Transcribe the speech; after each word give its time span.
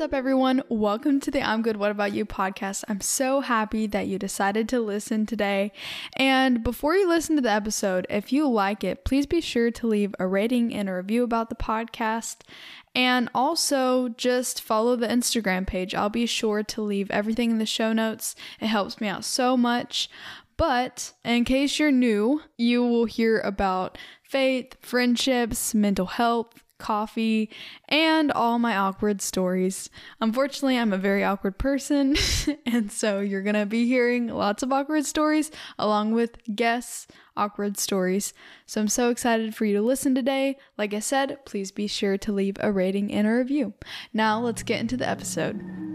What's 0.00 0.14
up, 0.14 0.16
everyone? 0.16 0.62
Welcome 0.70 1.20
to 1.20 1.30
the 1.30 1.42
I'm 1.42 1.60
Good, 1.60 1.76
What 1.76 1.90
About 1.90 2.14
You 2.14 2.24
podcast. 2.24 2.84
I'm 2.88 3.02
so 3.02 3.40
happy 3.40 3.86
that 3.88 4.06
you 4.06 4.18
decided 4.18 4.66
to 4.70 4.80
listen 4.80 5.26
today. 5.26 5.72
And 6.16 6.64
before 6.64 6.94
you 6.94 7.06
listen 7.06 7.36
to 7.36 7.42
the 7.42 7.50
episode, 7.50 8.06
if 8.08 8.32
you 8.32 8.48
like 8.48 8.82
it, 8.82 9.04
please 9.04 9.26
be 9.26 9.42
sure 9.42 9.70
to 9.72 9.86
leave 9.86 10.14
a 10.18 10.26
rating 10.26 10.72
and 10.72 10.88
a 10.88 10.94
review 10.94 11.22
about 11.22 11.50
the 11.50 11.54
podcast. 11.54 12.36
And 12.94 13.28
also 13.34 14.08
just 14.08 14.62
follow 14.62 14.96
the 14.96 15.06
Instagram 15.06 15.66
page. 15.66 15.94
I'll 15.94 16.08
be 16.08 16.24
sure 16.24 16.62
to 16.62 16.80
leave 16.80 17.10
everything 17.10 17.50
in 17.50 17.58
the 17.58 17.66
show 17.66 17.92
notes. 17.92 18.34
It 18.58 18.68
helps 18.68 19.02
me 19.02 19.08
out 19.08 19.26
so 19.26 19.54
much. 19.54 20.08
But 20.56 21.12
in 21.26 21.44
case 21.44 21.78
you're 21.78 21.92
new, 21.92 22.40
you 22.56 22.82
will 22.82 23.04
hear 23.04 23.38
about 23.40 23.98
faith, 24.22 24.76
friendships, 24.80 25.74
mental 25.74 26.06
health, 26.06 26.54
coffee, 26.80 27.48
and 27.88 28.32
all 28.32 28.58
my 28.58 28.76
awkward 28.76 29.22
stories. 29.22 29.88
Unfortunately, 30.20 30.76
I'm 30.76 30.92
a 30.92 30.98
very 30.98 31.22
awkward 31.22 31.58
person, 31.58 32.16
and 32.66 32.90
so 32.90 33.20
you're 33.20 33.42
gonna 33.42 33.66
be 33.66 33.86
hearing 33.86 34.26
lots 34.28 34.62
of 34.62 34.72
awkward 34.72 35.06
stories 35.06 35.50
along 35.78 36.12
with 36.12 36.38
guests' 36.56 37.06
awkward 37.36 37.78
stories. 37.78 38.34
So 38.66 38.80
I'm 38.80 38.88
so 38.88 39.10
excited 39.10 39.54
for 39.54 39.64
you 39.64 39.74
to 39.76 39.82
listen 39.82 40.14
today. 40.14 40.58
Like 40.76 40.92
I 40.92 41.00
said, 41.00 41.44
please 41.44 41.70
be 41.70 41.86
sure 41.86 42.18
to 42.18 42.32
leave 42.32 42.56
a 42.60 42.72
rating 42.72 43.12
and 43.12 43.26
a 43.26 43.32
review. 43.32 43.74
Now, 44.12 44.40
let's 44.40 44.62
get 44.62 44.80
into 44.80 44.96
the 44.96 45.08
episode. 45.08 45.89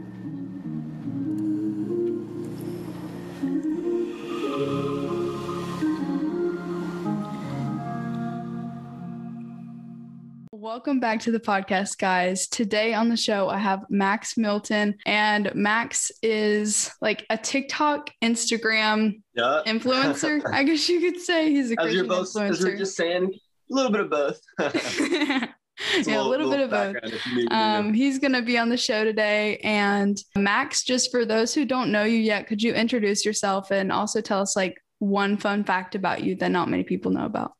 Welcome 10.75 10.99
back 10.99 11.21
to 11.21 11.31
the 11.31 11.39
podcast, 11.39 11.97
guys. 11.99 12.49
Today 12.49 12.93
on 12.93 13.07
the 13.07 13.15
show, 13.15 13.47
I 13.47 13.57
have 13.59 13.85
Max 13.89 14.35
Milton, 14.35 14.97
and 15.05 15.49
Max 15.55 16.11
is 16.21 16.91
like 16.99 17.25
a 17.29 17.37
TikTok, 17.37 18.09
Instagram 18.21 19.21
Yeah. 19.33 19.61
influencer. 19.65 20.41
I 20.51 20.63
guess 20.63 20.89
you 20.89 20.99
could 20.99 21.21
say 21.21 21.49
he's 21.49 21.71
a 21.71 21.79
As 21.79 21.93
you're 21.93 22.03
Christian 22.03 22.07
both, 22.07 22.51
as 22.51 22.61
we're 22.61 22.75
just 22.75 22.97
saying, 22.97 23.23
a 23.23 23.73
little 23.73 23.89
bit 23.89 24.01
of 24.01 24.09
both. 24.09 24.37
It's 24.59 24.99
yeah, 26.09 26.19
a 26.19 26.27
little 26.27 26.51
bit 26.51 26.59
of 26.59 26.71
both. 26.71 26.95
background 26.95 27.13
if 27.13 27.25
you 27.25 27.35
need 27.37 27.47
to 27.47 27.55
know. 27.55 27.61
Um, 27.79 27.93
he's 27.93 28.19
going 28.19 28.33
to 28.33 28.41
be 28.41 28.57
on 28.57 28.67
the 28.67 28.75
show 28.75 29.05
today. 29.05 29.59
And 29.63 30.21
Max, 30.35 30.83
just 30.83 31.09
for 31.09 31.23
those 31.23 31.53
who 31.53 31.63
don't 31.63 31.89
know 31.89 32.03
you 32.03 32.17
yet, 32.17 32.47
could 32.47 32.61
you 32.61 32.73
introduce 32.73 33.23
yourself 33.23 33.71
and 33.71 33.93
also 33.93 34.19
tell 34.19 34.41
us 34.41 34.57
like 34.57 34.75
one 34.99 35.37
fun 35.37 35.63
fact 35.63 35.95
about 35.95 36.25
you 36.25 36.35
that 36.35 36.51
not 36.51 36.67
many 36.67 36.83
people 36.83 37.11
know 37.11 37.23
about? 37.23 37.53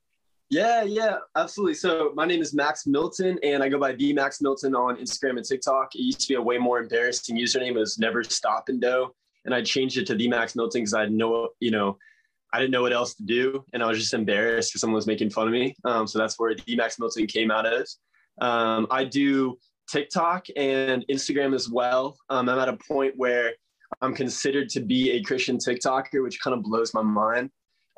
Yeah, 0.56 0.84
yeah, 0.84 1.18
absolutely. 1.36 1.74
So 1.74 2.14
my 2.16 2.26
name 2.26 2.42
is 2.42 2.54
Max 2.54 2.88
Milton, 2.88 3.38
and 3.44 3.62
I 3.62 3.68
go 3.68 3.78
by 3.78 3.92
the 3.92 4.14
Max 4.14 4.40
Milton 4.40 4.74
on 4.74 4.96
Instagram 4.96 5.36
and 5.36 5.46
TikTok. 5.46 5.94
It 5.96 6.00
used 6.00 6.22
to 6.22 6.28
be 6.30 6.36
a 6.36 6.42
way 6.42 6.58
more 6.58 6.80
embarrassing 6.80 7.36
username. 7.36 7.72
It 7.72 7.80
was 7.80 8.00
Never 8.00 8.24
Stop 8.24 8.70
and 8.70 8.80
Do, 8.80 9.10
and 9.44 9.54
I 9.54 9.62
changed 9.62 9.98
it 9.98 10.08
to 10.08 10.16
the 10.16 10.30
Max 10.30 10.56
Milton 10.56 10.84
because 10.84 10.94
I 10.94 11.02
had 11.02 11.12
no, 11.12 11.50
you 11.60 11.72
know, 11.72 11.98
I 12.54 12.60
didn't 12.60 12.72
know 12.72 12.84
what 12.84 12.94
else 12.94 13.16
to 13.16 13.24
do, 13.24 13.66
and 13.74 13.84
I 13.84 13.88
was 13.88 14.00
just 14.00 14.14
embarrassed 14.14 14.72
because 14.72 14.80
someone 14.80 14.96
was 14.96 15.08
making 15.08 15.30
fun 15.32 15.48
of 15.48 15.52
me. 15.52 15.76
Um, 15.84 16.08
so 16.08 16.20
that's 16.20 16.40
where 16.40 16.56
the 16.56 16.76
Max 16.78 17.00
Milton 17.00 17.28
came 17.28 17.52
out 17.52 17.66
of. 17.66 17.86
Um, 18.40 18.88
I 18.90 19.04
do 19.04 19.58
TikTok 19.92 20.46
and 20.56 21.04
Instagram 21.12 21.54
as 21.54 21.70
well. 21.70 22.16
Um, 22.30 22.48
I'm 22.48 22.60
at 22.60 22.70
a 22.70 22.78
point 22.88 23.16
where 23.18 23.52
I'm 24.02 24.16
considered 24.16 24.70
to 24.70 24.80
be 24.80 25.12
a 25.12 25.22
Christian 25.22 25.58
TikToker, 25.58 26.24
which 26.24 26.40
kind 26.40 26.54
of 26.54 26.64
blows 26.64 26.94
my 26.94 27.02
mind 27.02 27.50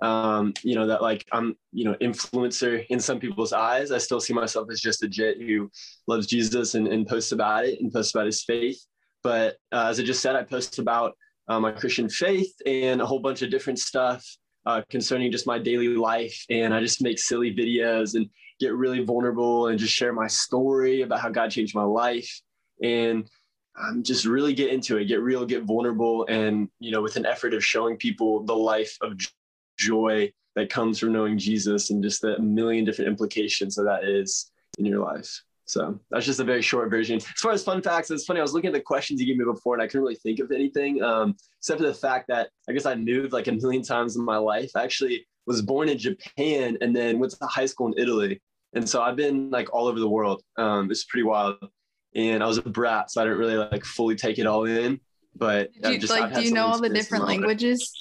um, 0.02 0.54
you 0.64 0.76
know, 0.76 0.88
that 0.88 1.02
like 1.02 1.26
I'm, 1.32 1.56
you 1.72 1.86
know, 1.86 1.96
influencer 1.96 2.86
in 2.88 3.00
some 3.00 3.20
people's 3.20 3.54
eyes. 3.54 3.92
I 3.92 3.98
still 3.98 4.20
see 4.20 4.34
myself 4.34 4.68
as 4.72 4.80
just 4.80 5.04
a 5.04 5.08
jit 5.08 5.42
who 5.42 5.72
loves 6.08 6.28
Jesus 6.28 6.76
and, 6.76 6.88
and 6.88 7.08
posts 7.08 7.32
about 7.32 7.66
it 7.66 7.80
and 7.80 7.92
posts 7.92 8.14
about 8.14 8.26
his 8.26 8.44
faith. 8.44 8.80
But 9.24 9.58
uh, 9.72 9.88
as 9.88 10.00
I 10.00 10.04
just 10.04 10.22
said, 10.22 10.36
I 10.36 10.44
post 10.44 10.80
about 10.80 11.18
uh, 11.48 11.60
my 11.60 11.72
Christian 11.72 12.10
faith 12.10 12.54
and 12.66 13.02
a 13.02 13.06
whole 13.06 13.20
bunch 13.20 13.42
of 13.42 13.50
different 13.50 13.80
stuff 13.80 14.24
uh, 14.66 14.82
concerning 14.90 15.32
just 15.32 15.48
my 15.48 15.58
daily 15.58 15.88
life. 15.90 16.46
And 16.50 16.74
I 16.74 16.80
just 16.80 17.02
make 17.02 17.18
silly 17.18 17.56
videos 17.56 18.16
and 18.16 18.30
get 18.60 18.74
really 18.74 19.04
vulnerable 19.04 19.68
and 19.68 19.80
just 19.80 19.94
share 19.94 20.14
my 20.14 20.28
story 20.28 21.02
about 21.02 21.22
how 21.22 21.30
God 21.30 21.50
changed 21.50 21.76
my 21.76 21.84
life. 21.84 22.42
And 22.84 23.28
um, 23.80 24.04
just 24.04 24.26
really 24.26 24.54
get 24.54 24.72
into 24.72 24.98
it, 24.98 25.06
get 25.06 25.22
real, 25.22 25.46
get 25.46 25.64
vulnerable, 25.64 26.26
and 26.28 26.68
you 26.80 26.92
know, 26.92 27.02
with 27.02 27.16
an 27.16 27.26
effort 27.26 27.54
of 27.54 27.64
showing 27.64 27.96
people 27.96 28.44
the 28.44 28.56
life 28.56 28.98
of 29.02 29.14
joy 29.78 30.32
that 30.56 30.70
comes 30.70 31.00
from 31.00 31.14
knowing 31.14 31.38
Jesus 31.38 31.90
and 31.92 32.02
just 32.04 32.22
the 32.22 32.40
million 32.40 32.84
different 32.84 33.10
implications 33.10 33.76
that 33.76 33.84
that 33.84 34.04
is 34.04 34.52
in 34.80 34.86
your 34.86 35.04
life. 35.04 35.42
So 35.66 36.00
that's 36.10 36.26
just 36.26 36.40
a 36.40 36.46
very 36.46 36.62
short 36.62 36.90
version. 36.90 37.18
As 37.18 37.26
far 37.26 37.52
as 37.52 37.64
fun 37.64 37.82
facts, 37.82 38.10
it's 38.10 38.26
funny. 38.26 38.40
I 38.40 38.44
was 38.44 38.54
looking 38.54 38.70
at 38.70 38.74
the 38.74 38.80
questions 38.82 39.20
you 39.20 39.28
gave 39.28 39.38
me 39.38 39.44
before, 39.46 39.76
and 39.76 39.84
I 39.84 39.88
couldn't 39.88 40.02
really 40.02 40.16
think 40.16 40.40
of 40.40 40.52
anything 40.52 41.04
um, 41.04 41.36
except 41.60 41.80
for 41.82 41.86
the 41.86 41.94
fact 41.94 42.30
that 42.30 42.50
I 42.70 42.74
guess 42.74 42.86
I 42.86 42.96
moved 42.96 43.34
like 43.34 43.48
a 43.48 43.52
million 43.52 43.84
times 43.84 44.16
in 44.16 44.24
my 44.24 44.38
life. 44.38 44.72
I 44.76 44.84
actually 44.84 45.28
was 45.46 45.62
born 45.62 45.90
in 45.90 45.98
Japan 45.98 46.78
and 46.82 46.96
then 46.96 47.20
went 47.20 47.34
to 47.34 47.46
high 47.46 47.66
school 47.66 47.88
in 47.88 48.00
Italy, 48.02 48.42
and 48.74 48.88
so 48.88 49.02
I've 49.02 49.18
been 49.18 49.50
like 49.50 49.74
all 49.74 49.88
over 49.88 50.00
the 50.00 50.10
world. 50.10 50.42
Um, 50.58 50.90
it's 50.90 51.04
pretty 51.04 51.24
wild. 51.24 51.58
And 52.16 52.42
I 52.42 52.48
was 52.48 52.58
a 52.58 52.62
brat, 52.64 53.12
so 53.12 53.22
I 53.22 53.26
didn't 53.26 53.38
really 53.38 53.58
like 53.58 53.84
fully 53.84 54.16
take 54.16 54.40
it 54.40 54.48
all 54.48 54.64
in. 54.64 55.00
But 55.36 55.70
Do 55.84 55.92
you, 55.92 56.00
just- 56.00 56.12
like, 56.12 56.34
do 56.34 56.42
you 56.42 56.52
know 56.52 56.66
all 56.66 56.80
the 56.80 56.90
different 56.90 57.26
languages? 57.26 57.94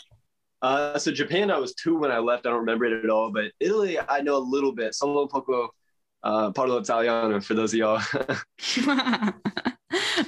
Uh, 0.63 0.99
so 0.99 1.13
Japan, 1.13 1.51
I 1.51 1.59
was 1.59 1.75
two 1.75 1.99
when 1.99 2.11
I 2.11 2.19
left. 2.19 2.47
I 2.47 2.51
don't 2.51 2.61
remember 2.61 2.87
it 2.87 3.05
at 3.05 3.11
all. 3.11 3.31
But 3.31 3.53
Italy, 3.61 3.99
I 4.01 4.21
know 4.23 4.37
a 4.37 4.39
little 4.39 4.73
bit. 4.73 4.95
Solo 4.95 5.27
poco 5.27 5.71
uh, 6.23 6.51
parlo 6.53 6.81
italiano 6.81 7.41
for 7.41 7.55
those 7.55 7.73
of 7.75 7.79
y'all. 7.79 8.01
My 8.87 9.23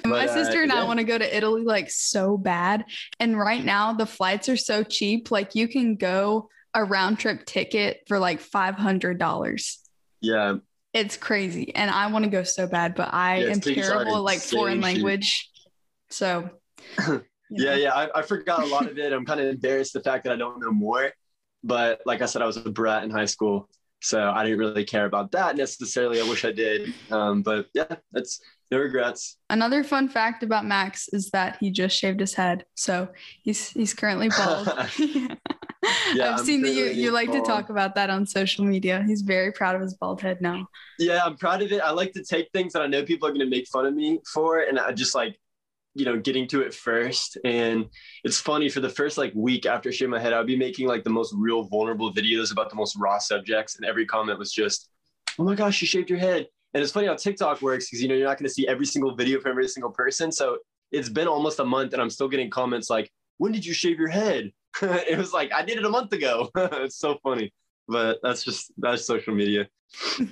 But, 0.04 0.28
uh, 0.28 0.34
sister 0.34 0.62
and 0.62 0.72
I 0.72 0.84
want 0.84 0.98
to 0.98 1.04
go 1.04 1.18
to 1.18 1.36
Italy 1.36 1.62
like 1.64 1.90
so 1.90 2.36
bad. 2.36 2.84
And 3.20 3.38
right 3.38 3.64
now 3.64 3.92
the 3.94 4.06
flights 4.06 4.48
are 4.48 4.56
so 4.56 4.82
cheap. 4.82 5.30
Like 5.30 5.54
you 5.54 5.68
can 5.68 5.96
go 5.96 6.48
a 6.74 6.84
round 6.84 7.18
trip 7.18 7.44
ticket 7.46 8.00
for 8.06 8.18
like 8.18 8.40
$500. 8.40 9.78
yeah, 10.20 10.56
It's 10.94 11.16
crazy. 11.16 11.74
And 11.74 11.90
I 11.90 12.08
want 12.08 12.24
to 12.24 12.30
go 12.30 12.42
so 12.42 12.66
bad, 12.66 12.94
but 12.94 13.12
I 13.12 13.38
Yeah, 13.38 13.52
am 13.52 13.60
terrible 13.60 14.16
at 14.16 14.22
like 14.22 14.38
foreign 14.40 14.80
language. 14.80 15.50
So, 16.10 16.50
yeah, 17.50 17.70
know. 17.70 17.76
yeah. 17.76 17.94
I, 17.94 18.18
I 18.18 18.22
forgot 18.22 18.62
a 18.62 18.66
lot 18.66 18.86
of 18.86 18.98
it. 18.98 19.12
I'm 19.12 19.24
kind 19.24 19.40
of 19.40 19.46
embarrassed 19.46 19.92
the 19.92 20.00
fact 20.00 20.24
that 20.24 20.32
I 20.32 20.36
don't 20.36 20.60
know 20.60 20.72
more. 20.72 21.12
But 21.64 22.00
like 22.06 22.22
I 22.22 22.26
said, 22.26 22.42
I 22.42 22.46
was 22.46 22.56
a 22.56 22.70
brat 22.70 23.04
in 23.04 23.10
high 23.10 23.24
school, 23.24 23.68
so 24.00 24.30
I 24.30 24.44
didn't 24.44 24.60
really 24.60 24.84
care 24.84 25.06
about 25.06 25.32
that 25.32 25.56
necessarily. 25.56 26.20
I 26.20 26.28
wish 26.28 26.44
I 26.44 26.52
did. 26.52 26.94
Um, 27.10 27.42
but 27.42 27.66
yeah, 27.74 27.96
that's 28.12 28.40
no 28.70 28.78
regrets. 28.78 29.38
Another 29.50 29.82
fun 29.82 30.08
fact 30.08 30.42
about 30.42 30.66
Max 30.66 31.08
is 31.08 31.30
that 31.30 31.56
he 31.58 31.70
just 31.70 31.96
shaved 31.98 32.20
his 32.20 32.34
head. 32.34 32.64
So 32.74 33.08
he's 33.42 33.70
he's 33.70 33.94
currently 33.94 34.28
bald. 34.36 34.68
Yeah, 36.14 36.32
I've 36.32 36.40
I'm 36.40 36.44
seen 36.44 36.62
that 36.62 36.72
you, 36.72 36.86
you 36.86 37.10
like 37.10 37.30
to 37.32 37.40
talk 37.40 37.70
about 37.70 37.94
that 37.94 38.10
on 38.10 38.26
social 38.26 38.64
media. 38.64 39.04
He's 39.06 39.22
very 39.22 39.52
proud 39.52 39.74
of 39.74 39.82
his 39.82 39.94
bald 39.94 40.20
head 40.20 40.40
now. 40.40 40.66
Yeah, 40.98 41.22
I'm 41.24 41.36
proud 41.36 41.62
of 41.62 41.70
it. 41.72 41.80
I 41.80 41.90
like 41.90 42.12
to 42.12 42.24
take 42.24 42.48
things 42.52 42.72
that 42.72 42.82
I 42.82 42.86
know 42.86 43.04
people 43.04 43.28
are 43.28 43.30
going 43.30 43.44
to 43.44 43.50
make 43.50 43.68
fun 43.68 43.86
of 43.86 43.94
me 43.94 44.18
for, 44.32 44.60
and 44.60 44.78
I 44.78 44.92
just 44.92 45.14
like, 45.14 45.38
you 45.94 46.04
know, 46.04 46.18
getting 46.18 46.46
to 46.48 46.60
it 46.60 46.72
first. 46.74 47.38
And 47.44 47.86
it's 48.24 48.40
funny 48.40 48.68
for 48.68 48.80
the 48.80 48.88
first 48.88 49.18
like 49.18 49.32
week 49.34 49.66
after 49.66 49.90
shaving 49.90 50.10
my 50.10 50.20
head, 50.20 50.32
I'd 50.32 50.46
be 50.46 50.56
making 50.56 50.86
like 50.86 51.04
the 51.04 51.10
most 51.10 51.34
real 51.36 51.64
vulnerable 51.64 52.12
videos 52.12 52.52
about 52.52 52.70
the 52.70 52.76
most 52.76 52.96
raw 52.96 53.18
subjects, 53.18 53.76
and 53.76 53.84
every 53.84 54.06
comment 54.06 54.38
was 54.38 54.52
just, 54.52 54.90
"Oh 55.38 55.44
my 55.44 55.54
gosh, 55.54 55.80
you 55.80 55.86
shaved 55.86 56.10
your 56.10 56.18
head." 56.18 56.46
And 56.74 56.82
it's 56.82 56.92
funny 56.92 57.06
how 57.06 57.16
TikTok 57.16 57.62
works 57.62 57.86
because 57.86 58.02
you 58.02 58.08
know 58.08 58.14
you're 58.14 58.28
not 58.28 58.38
going 58.38 58.48
to 58.48 58.52
see 58.52 58.68
every 58.68 58.86
single 58.86 59.14
video 59.14 59.40
from 59.40 59.52
every 59.52 59.68
single 59.68 59.90
person. 59.90 60.30
So 60.30 60.58
it's 60.92 61.08
been 61.08 61.28
almost 61.28 61.58
a 61.60 61.64
month, 61.64 61.92
and 61.92 62.02
I'm 62.02 62.10
still 62.10 62.28
getting 62.28 62.50
comments 62.50 62.90
like, 62.90 63.10
"When 63.38 63.52
did 63.52 63.64
you 63.64 63.72
shave 63.72 63.98
your 63.98 64.08
head?" 64.08 64.52
it 64.82 65.18
was 65.18 65.32
like 65.32 65.52
I 65.52 65.62
did 65.64 65.78
it 65.78 65.84
a 65.84 65.90
month 65.90 66.12
ago. 66.12 66.50
it's 66.56 66.98
so 66.98 67.18
funny, 67.22 67.52
but 67.88 68.18
that's 68.22 68.44
just 68.44 68.72
that's 68.78 69.06
social 69.06 69.34
media. 69.34 69.68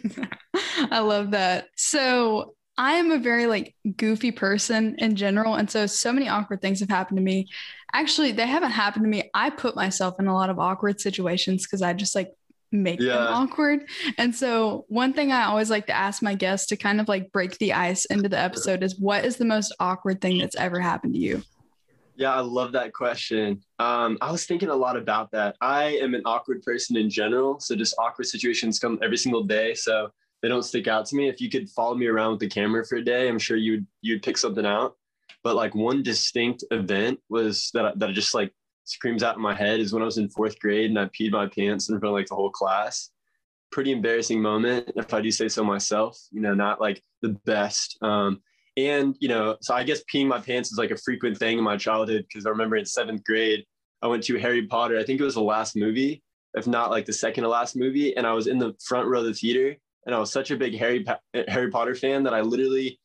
I 0.91 1.00
love 1.00 1.31
that. 1.32 1.69
So 1.76 2.55
I 2.78 2.94
am 2.94 3.11
a 3.11 3.19
very 3.19 3.46
like 3.46 3.75
goofy 3.96 4.31
person 4.31 4.96
in 4.99 5.17
general. 5.17 5.55
And 5.55 5.70
so 5.70 5.87
so 5.87 6.12
many 6.12 6.28
awkward 6.28 6.61
things 6.61 6.81
have 6.81 6.90
happened 6.90 7.19
to 7.19 7.23
me. 7.23 7.49
Actually, 7.93 8.32
they 8.32 8.46
haven't 8.46 8.73
happened 8.73 9.05
to 9.05 9.08
me. 9.08 9.31
I 9.32 9.50
put 9.50 9.76
myself 9.76 10.20
in 10.20 10.26
a 10.26 10.34
lot 10.34 10.50
of 10.50 10.58
awkward 10.58 11.00
situations 11.00 11.64
because 11.64 11.81
I 11.81 11.93
just 11.94 12.14
like 12.14 12.32
make 12.73 13.00
them 13.00 13.26
awkward. 13.28 13.88
And 14.19 14.34
so 14.34 14.84
one 14.88 15.12
thing 15.12 15.32
I 15.32 15.44
always 15.44 15.70
like 15.70 15.87
to 15.87 15.96
ask 15.96 16.23
my 16.23 16.34
guests 16.34 16.67
to 16.69 16.76
kind 16.76 17.00
of 17.00 17.08
like 17.08 17.32
break 17.32 17.56
the 17.58 17.73
ice 17.73 18.05
into 18.06 18.28
the 18.28 18.38
episode 18.38 18.82
is 18.82 18.99
what 18.99 19.25
is 19.25 19.37
the 19.37 19.44
most 19.44 19.75
awkward 19.81 20.20
thing 20.20 20.38
that's 20.38 20.56
ever 20.56 20.81
happened 20.81 21.14
to 21.14 21.20
you? 21.20 21.43
Yeah, 22.17 22.34
I 22.34 22.40
love 22.40 22.73
that 22.73 22.93
question. 22.93 23.62
Um, 23.78 24.17
I 24.23 24.32
was 24.32 24.46
thinking 24.46 24.70
a 24.70 24.75
lot 24.75 24.96
about 24.96 25.31
that. 25.32 25.55
I 25.61 25.99
am 25.99 26.14
an 26.14 26.23
awkward 26.25 26.62
person 26.62 26.96
in 26.96 27.11
general. 27.11 27.61
So 27.61 27.76
just 27.76 27.94
awkward 27.99 28.26
situations 28.26 28.78
come 28.78 28.99
every 29.02 29.19
single 29.19 29.44
day. 29.44 29.75
So 29.75 30.11
they 30.43 30.49
don't 30.49 30.65
stick 30.65 30.87
out 30.87 31.06
to 31.06 31.17
me. 31.17 31.29
If 31.29 31.41
you 31.41 31.50
could 31.50 31.69
follow 31.71 31.94
me 31.94 32.06
around 32.06 32.33
with 32.33 32.41
the 32.41 32.49
camera 32.49 32.85
for 32.85 32.97
a 32.97 33.05
day, 33.05 33.29
I'm 33.29 33.38
sure 33.38 33.56
you'd 33.56 33.87
you'd 34.03 34.23
pick 34.23 34.37
something 34.37 34.67
out. 34.67 34.97
But 35.43 35.56
like 35.56 35.75
one 35.75 36.03
distinct 36.03 36.65
event 36.71 37.21
was 37.29 37.71
that 37.75 37.99
that 37.99 38.12
just 38.12 38.35
like 38.35 38.53
screams 38.85 39.23
out 39.23 39.37
in 39.37 39.43
my 39.43 39.55
head 39.55 39.81
is 39.81 39.93
when 39.93 40.03
I 40.03 40.06
was 40.06 40.19
in 40.19 40.29
fourth 40.29 40.59
grade 40.59 40.91
and 40.91 40.99
I 40.99 41.06
peed 41.06 41.33
my 41.33 41.47
pants 41.47 41.88
in 41.88 41.99
front 41.99 42.12
of 42.12 42.19
like 42.19 42.29
the 42.29 42.35
whole 42.35 42.50
class. 42.50 43.11
Pretty 43.73 43.93
embarrassing 43.93 44.41
moment, 44.41 44.93
if 44.97 45.12
I 45.12 45.21
do 45.21 45.31
say 45.31 45.49
so 45.49 45.65
myself. 45.65 46.19
You 46.31 46.41
know, 46.41 46.55
not 46.55 46.81
like 46.81 47.03
the 47.23 47.31
best. 47.44 47.99
Um, 48.03 48.41
and 48.77 49.17
you 49.21 49.29
know, 49.29 49.56
so 49.61 49.75
I 49.75 49.85
guess 49.85 50.03
peeing 50.12 50.27
my 50.27 50.38
pants 50.38 50.71
is 50.71 50.79
like 50.79 50.91
a 50.91 50.99
frequent 50.99 51.38
thing 51.38 51.59
in 51.59 51.65
my 51.65 51.77
childhood 51.77 52.27
because 52.29 52.47
I 52.47 52.50
remember 52.50 52.77
in 52.77 52.85
seventh 52.85 53.25
grade, 53.25 53.65
I 54.03 54.06
went 54.06 54.23
to 54.25 54.38
Harry 54.38 54.67
Potter. 54.67 54.99
I 54.99 55.05
think 55.05 55.21
it 55.21 55.25
was 55.25 55.35
the 55.35 55.43
last 55.43 55.77
movie, 55.77 56.23
if 56.55 56.67
not 56.67 56.91
like 56.91 57.06
the 57.06 57.12
second 57.12 57.44
to 57.44 57.49
last 57.49 57.77
movie, 57.77 58.17
and 58.17 58.27
I 58.27 58.33
was 58.33 58.47
in 58.47 58.59
the 58.59 58.75
front 58.85 59.09
row 59.09 59.21
of 59.21 59.27
the 59.27 59.35
theater, 59.35 59.77
and 60.06 60.14
I 60.14 60.19
was 60.19 60.32
such 60.32 60.50
a 60.50 60.56
big 60.56 60.76
Harry 60.79 61.05
Harry 61.49 61.70
Potter 61.70 61.94
fan 61.94 62.23
that 62.23 62.35
I 62.35 62.41
literally 62.41 62.99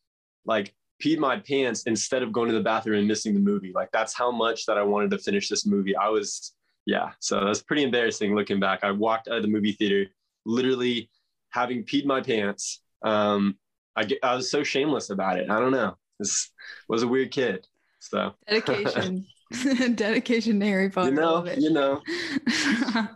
like 0.46 0.74
peed 1.04 1.18
my 1.18 1.38
pants 1.40 1.84
instead 1.84 2.24
of 2.24 2.32
going 2.32 2.48
to 2.48 2.54
the 2.54 2.64
bathroom 2.64 3.00
and 3.00 3.08
missing 3.08 3.34
the 3.34 3.40
movie. 3.40 3.72
Like 3.74 3.90
that's 3.92 4.14
how 4.14 4.32
much 4.32 4.66
that 4.68 4.78
I 4.78 4.84
wanted 4.84 5.12
to 5.12 5.18
finish 5.18 5.50
this 5.50 5.66
movie. 5.66 5.96
I 5.96 6.10
was 6.10 6.54
yeah, 6.86 7.12
so 7.20 7.44
that's 7.46 7.62
pretty 7.62 7.84
embarrassing 7.84 8.36
looking 8.36 8.60
back. 8.60 8.84
I 8.84 8.92
walked 8.92 9.28
out 9.28 9.38
of 9.38 9.44
the 9.44 9.50
movie 9.50 9.74
theater 9.74 10.10
literally 10.46 11.10
having 11.50 11.84
peed 11.84 12.06
my 12.06 12.22
pants. 12.22 12.82
Um, 13.04 13.58
I 13.96 14.06
get, 14.06 14.20
I 14.24 14.36
was 14.36 14.50
so 14.50 14.64
shameless 14.64 15.10
about 15.10 15.38
it. 15.38 15.50
I 15.50 15.60
don't 15.60 15.72
know. 15.72 15.98
This 16.20 16.50
was 16.88 17.04
a 17.04 17.08
weird 17.08 17.32
kid. 17.32 17.68
So 18.00 18.34
dedication, 18.48 19.26
dedication 19.96 20.60
to 20.60 20.66
Harry 20.66 20.90
Potter. 20.90 21.10
You 21.10 21.16
know, 21.16 21.46
you 21.58 21.70
know. 21.72 22.02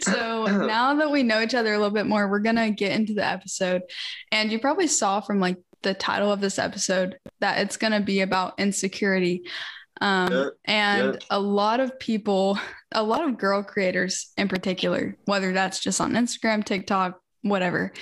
so 0.00 0.46
now 0.66 0.94
that 0.94 1.10
we 1.10 1.22
know 1.22 1.40
each 1.40 1.54
other 1.54 1.72
a 1.72 1.78
little 1.78 1.94
bit 1.94 2.06
more, 2.06 2.28
we're 2.28 2.40
gonna 2.40 2.70
get 2.70 2.92
into 2.92 3.14
the 3.14 3.24
episode, 3.24 3.82
and 4.30 4.52
you 4.52 4.58
probably 4.58 4.86
saw 4.86 5.20
from 5.20 5.40
like 5.40 5.56
the 5.82 5.94
title 5.94 6.30
of 6.30 6.40
this 6.40 6.58
episode 6.58 7.18
that 7.40 7.58
it's 7.58 7.76
gonna 7.76 8.00
be 8.00 8.20
about 8.20 8.58
insecurity. 8.58 9.42
Um, 10.00 10.32
yeah, 10.32 10.48
and 10.64 11.14
yeah. 11.14 11.20
a 11.30 11.40
lot 11.40 11.80
of 11.80 11.98
people, 11.98 12.58
a 12.92 13.02
lot 13.02 13.26
of 13.26 13.38
girl 13.38 13.62
creators 13.62 14.32
in 14.36 14.48
particular, 14.48 15.16
whether 15.26 15.52
that's 15.52 15.80
just 15.80 16.00
on 16.00 16.12
Instagram, 16.12 16.64
TikTok, 16.64 17.20
whatever, 17.42 17.92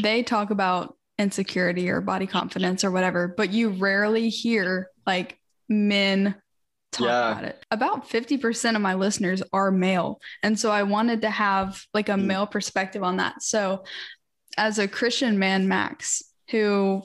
they 0.00 0.22
talk 0.22 0.50
about 0.50 0.96
insecurity 1.18 1.90
or 1.90 2.00
body 2.00 2.26
confidence 2.26 2.84
or 2.84 2.90
whatever, 2.90 3.34
but 3.36 3.52
you 3.52 3.70
rarely 3.70 4.28
hear 4.28 4.88
like 5.04 5.38
men 5.68 6.36
talk 6.92 7.06
yeah. 7.06 7.32
about 7.32 7.44
it. 7.44 7.64
About 7.70 8.08
50% 8.08 8.76
of 8.76 8.82
my 8.82 8.94
listeners 8.94 9.42
are 9.52 9.70
male. 9.70 10.20
And 10.42 10.58
so 10.58 10.70
I 10.70 10.82
wanted 10.82 11.22
to 11.22 11.30
have 11.30 11.82
like 11.94 12.08
a 12.08 12.12
mm. 12.12 12.24
male 12.24 12.46
perspective 12.46 13.02
on 13.02 13.18
that. 13.18 13.42
So 13.42 13.84
as 14.56 14.78
a 14.78 14.88
Christian 14.88 15.38
man, 15.38 15.68
Max, 15.68 16.22
who 16.50 17.02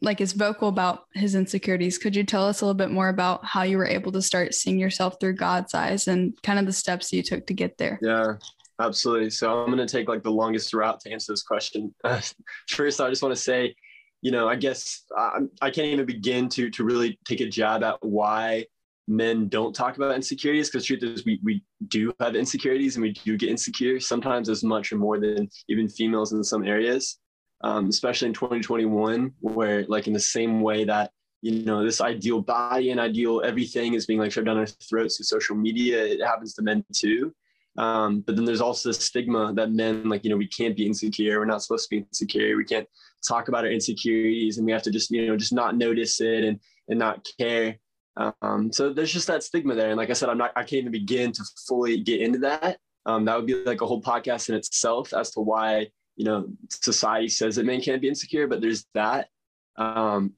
like 0.00 0.20
is 0.20 0.32
vocal 0.32 0.68
about 0.68 1.04
his 1.14 1.34
insecurities, 1.34 1.98
could 1.98 2.16
you 2.16 2.24
tell 2.24 2.46
us 2.46 2.60
a 2.60 2.64
little 2.64 2.74
bit 2.74 2.90
more 2.90 3.08
about 3.08 3.44
how 3.44 3.62
you 3.62 3.78
were 3.78 3.86
able 3.86 4.10
to 4.12 4.22
start 4.22 4.54
seeing 4.54 4.78
yourself 4.78 5.16
through 5.20 5.34
God's 5.34 5.74
eyes 5.74 6.08
and 6.08 6.34
kind 6.42 6.58
of 6.58 6.66
the 6.66 6.72
steps 6.72 7.12
you 7.12 7.22
took 7.22 7.46
to 7.46 7.54
get 7.54 7.78
there? 7.78 7.98
Yeah. 8.02 8.34
Absolutely. 8.80 9.30
So 9.30 9.62
I'm 9.62 9.66
going 9.66 9.86
to 9.86 9.86
take 9.86 10.08
like 10.08 10.24
the 10.24 10.30
longest 10.30 10.74
route 10.74 10.98
to 11.00 11.12
answer 11.12 11.32
this 11.32 11.42
question. 11.42 11.94
Uh, 12.02 12.20
first, 12.68 13.00
I 13.00 13.08
just 13.10 13.22
want 13.22 13.34
to 13.34 13.40
say, 13.40 13.76
you 14.22 14.30
know, 14.32 14.48
I 14.48 14.56
guess 14.56 15.04
I, 15.16 15.40
I 15.60 15.70
can't 15.70 15.88
even 15.88 16.06
begin 16.06 16.48
to 16.50 16.70
to 16.70 16.84
really 16.84 17.18
take 17.24 17.40
a 17.40 17.48
jab 17.48 17.82
at 17.82 17.96
why 18.00 18.66
men 19.08 19.48
don't 19.48 19.74
talk 19.74 19.96
about 19.96 20.14
insecurities 20.14 20.68
because 20.68 20.84
truth 20.84 21.02
is 21.02 21.24
we 21.24 21.40
we 21.42 21.64
do 21.88 22.12
have 22.20 22.36
insecurities 22.36 22.96
and 22.96 23.02
we 23.02 23.12
do 23.12 23.36
get 23.36 23.48
insecure 23.48 23.98
sometimes 23.98 24.48
as 24.48 24.62
much 24.62 24.92
or 24.92 24.96
more 24.96 25.18
than 25.18 25.48
even 25.68 25.88
females 25.88 26.32
in 26.32 26.44
some 26.44 26.64
areas 26.64 27.18
um, 27.64 27.88
especially 27.88 28.28
in 28.28 28.34
2021 28.34 29.32
where 29.40 29.84
like 29.88 30.06
in 30.06 30.12
the 30.12 30.20
same 30.20 30.60
way 30.60 30.84
that 30.84 31.10
you 31.40 31.64
know 31.64 31.84
this 31.84 32.00
ideal 32.00 32.40
body 32.40 32.90
and 32.90 33.00
ideal 33.00 33.42
everything 33.44 33.94
is 33.94 34.06
being 34.06 34.20
like 34.20 34.30
shoved 34.30 34.46
down 34.46 34.58
our 34.58 34.66
throats 34.66 35.16
through 35.16 35.24
social 35.24 35.56
media 35.56 36.04
it 36.04 36.22
happens 36.22 36.54
to 36.54 36.62
men 36.62 36.84
too 36.92 37.34
um, 37.78 38.20
but 38.20 38.36
then 38.36 38.44
there's 38.44 38.60
also 38.60 38.90
the 38.90 38.94
stigma 38.94 39.52
that 39.54 39.72
men, 39.72 40.08
like, 40.08 40.24
you 40.24 40.30
know, 40.30 40.36
we 40.36 40.46
can't 40.46 40.76
be 40.76 40.86
insecure. 40.86 41.38
We're 41.38 41.46
not 41.46 41.62
supposed 41.62 41.88
to 41.88 41.96
be 41.96 41.98
insecure. 42.02 42.56
We 42.56 42.64
can't 42.64 42.86
talk 43.26 43.48
about 43.48 43.64
our 43.64 43.70
insecurities 43.70 44.58
and 44.58 44.66
we 44.66 44.72
have 44.72 44.82
to 44.82 44.90
just, 44.90 45.10
you 45.10 45.26
know, 45.26 45.36
just 45.36 45.52
not 45.52 45.76
notice 45.76 46.20
it 46.20 46.44
and, 46.44 46.60
and 46.88 46.98
not 46.98 47.26
care. 47.38 47.78
Um, 48.16 48.72
so 48.72 48.92
there's 48.92 49.12
just 49.12 49.26
that 49.28 49.42
stigma 49.42 49.74
there. 49.74 49.88
And 49.88 49.96
like 49.96 50.10
I 50.10 50.14
said, 50.14 50.28
I'm 50.28 50.38
not, 50.38 50.52
I 50.56 50.62
can't 50.62 50.80
even 50.80 50.92
begin 50.92 51.32
to 51.32 51.44
fully 51.66 52.00
get 52.00 52.20
into 52.20 52.38
that. 52.40 52.78
Um, 53.06 53.24
that 53.24 53.36
would 53.36 53.46
be 53.46 53.54
like 53.64 53.80
a 53.80 53.86
whole 53.86 54.02
podcast 54.02 54.48
in 54.48 54.54
itself 54.54 55.12
as 55.12 55.30
to 55.32 55.40
why, 55.40 55.88
you 56.16 56.24
know, 56.24 56.48
society 56.70 57.28
says 57.28 57.56
that 57.56 57.66
men 57.66 57.80
can't 57.80 58.02
be 58.02 58.08
insecure, 58.08 58.46
but 58.46 58.60
there's 58.60 58.86
that. 58.94 59.28
Um, 59.76 60.34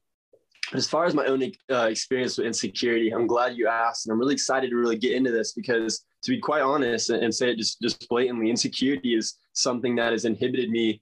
as 0.73 0.87
far 0.87 1.05
as 1.05 1.13
my 1.13 1.25
own 1.25 1.43
uh, 1.71 1.87
experience 1.87 2.37
with 2.37 2.47
insecurity, 2.47 3.11
I'm 3.11 3.27
glad 3.27 3.55
you 3.55 3.67
asked, 3.67 4.07
and 4.07 4.13
I'm 4.13 4.19
really 4.19 4.33
excited 4.33 4.71
to 4.71 4.75
really 4.75 4.97
get 4.97 5.13
into 5.13 5.31
this 5.31 5.53
because, 5.53 6.03
to 6.23 6.31
be 6.31 6.39
quite 6.39 6.63
honest 6.63 7.11
and, 7.11 7.33
say 7.33 7.51
it 7.51 7.57
just 7.57 7.79
just 7.81 8.09
blatantly, 8.09 8.49
insecurity 8.49 9.13
is 9.13 9.37
something 9.53 9.95
that 9.97 10.11
has 10.11 10.25
inhibited 10.25 10.71
me 10.71 11.01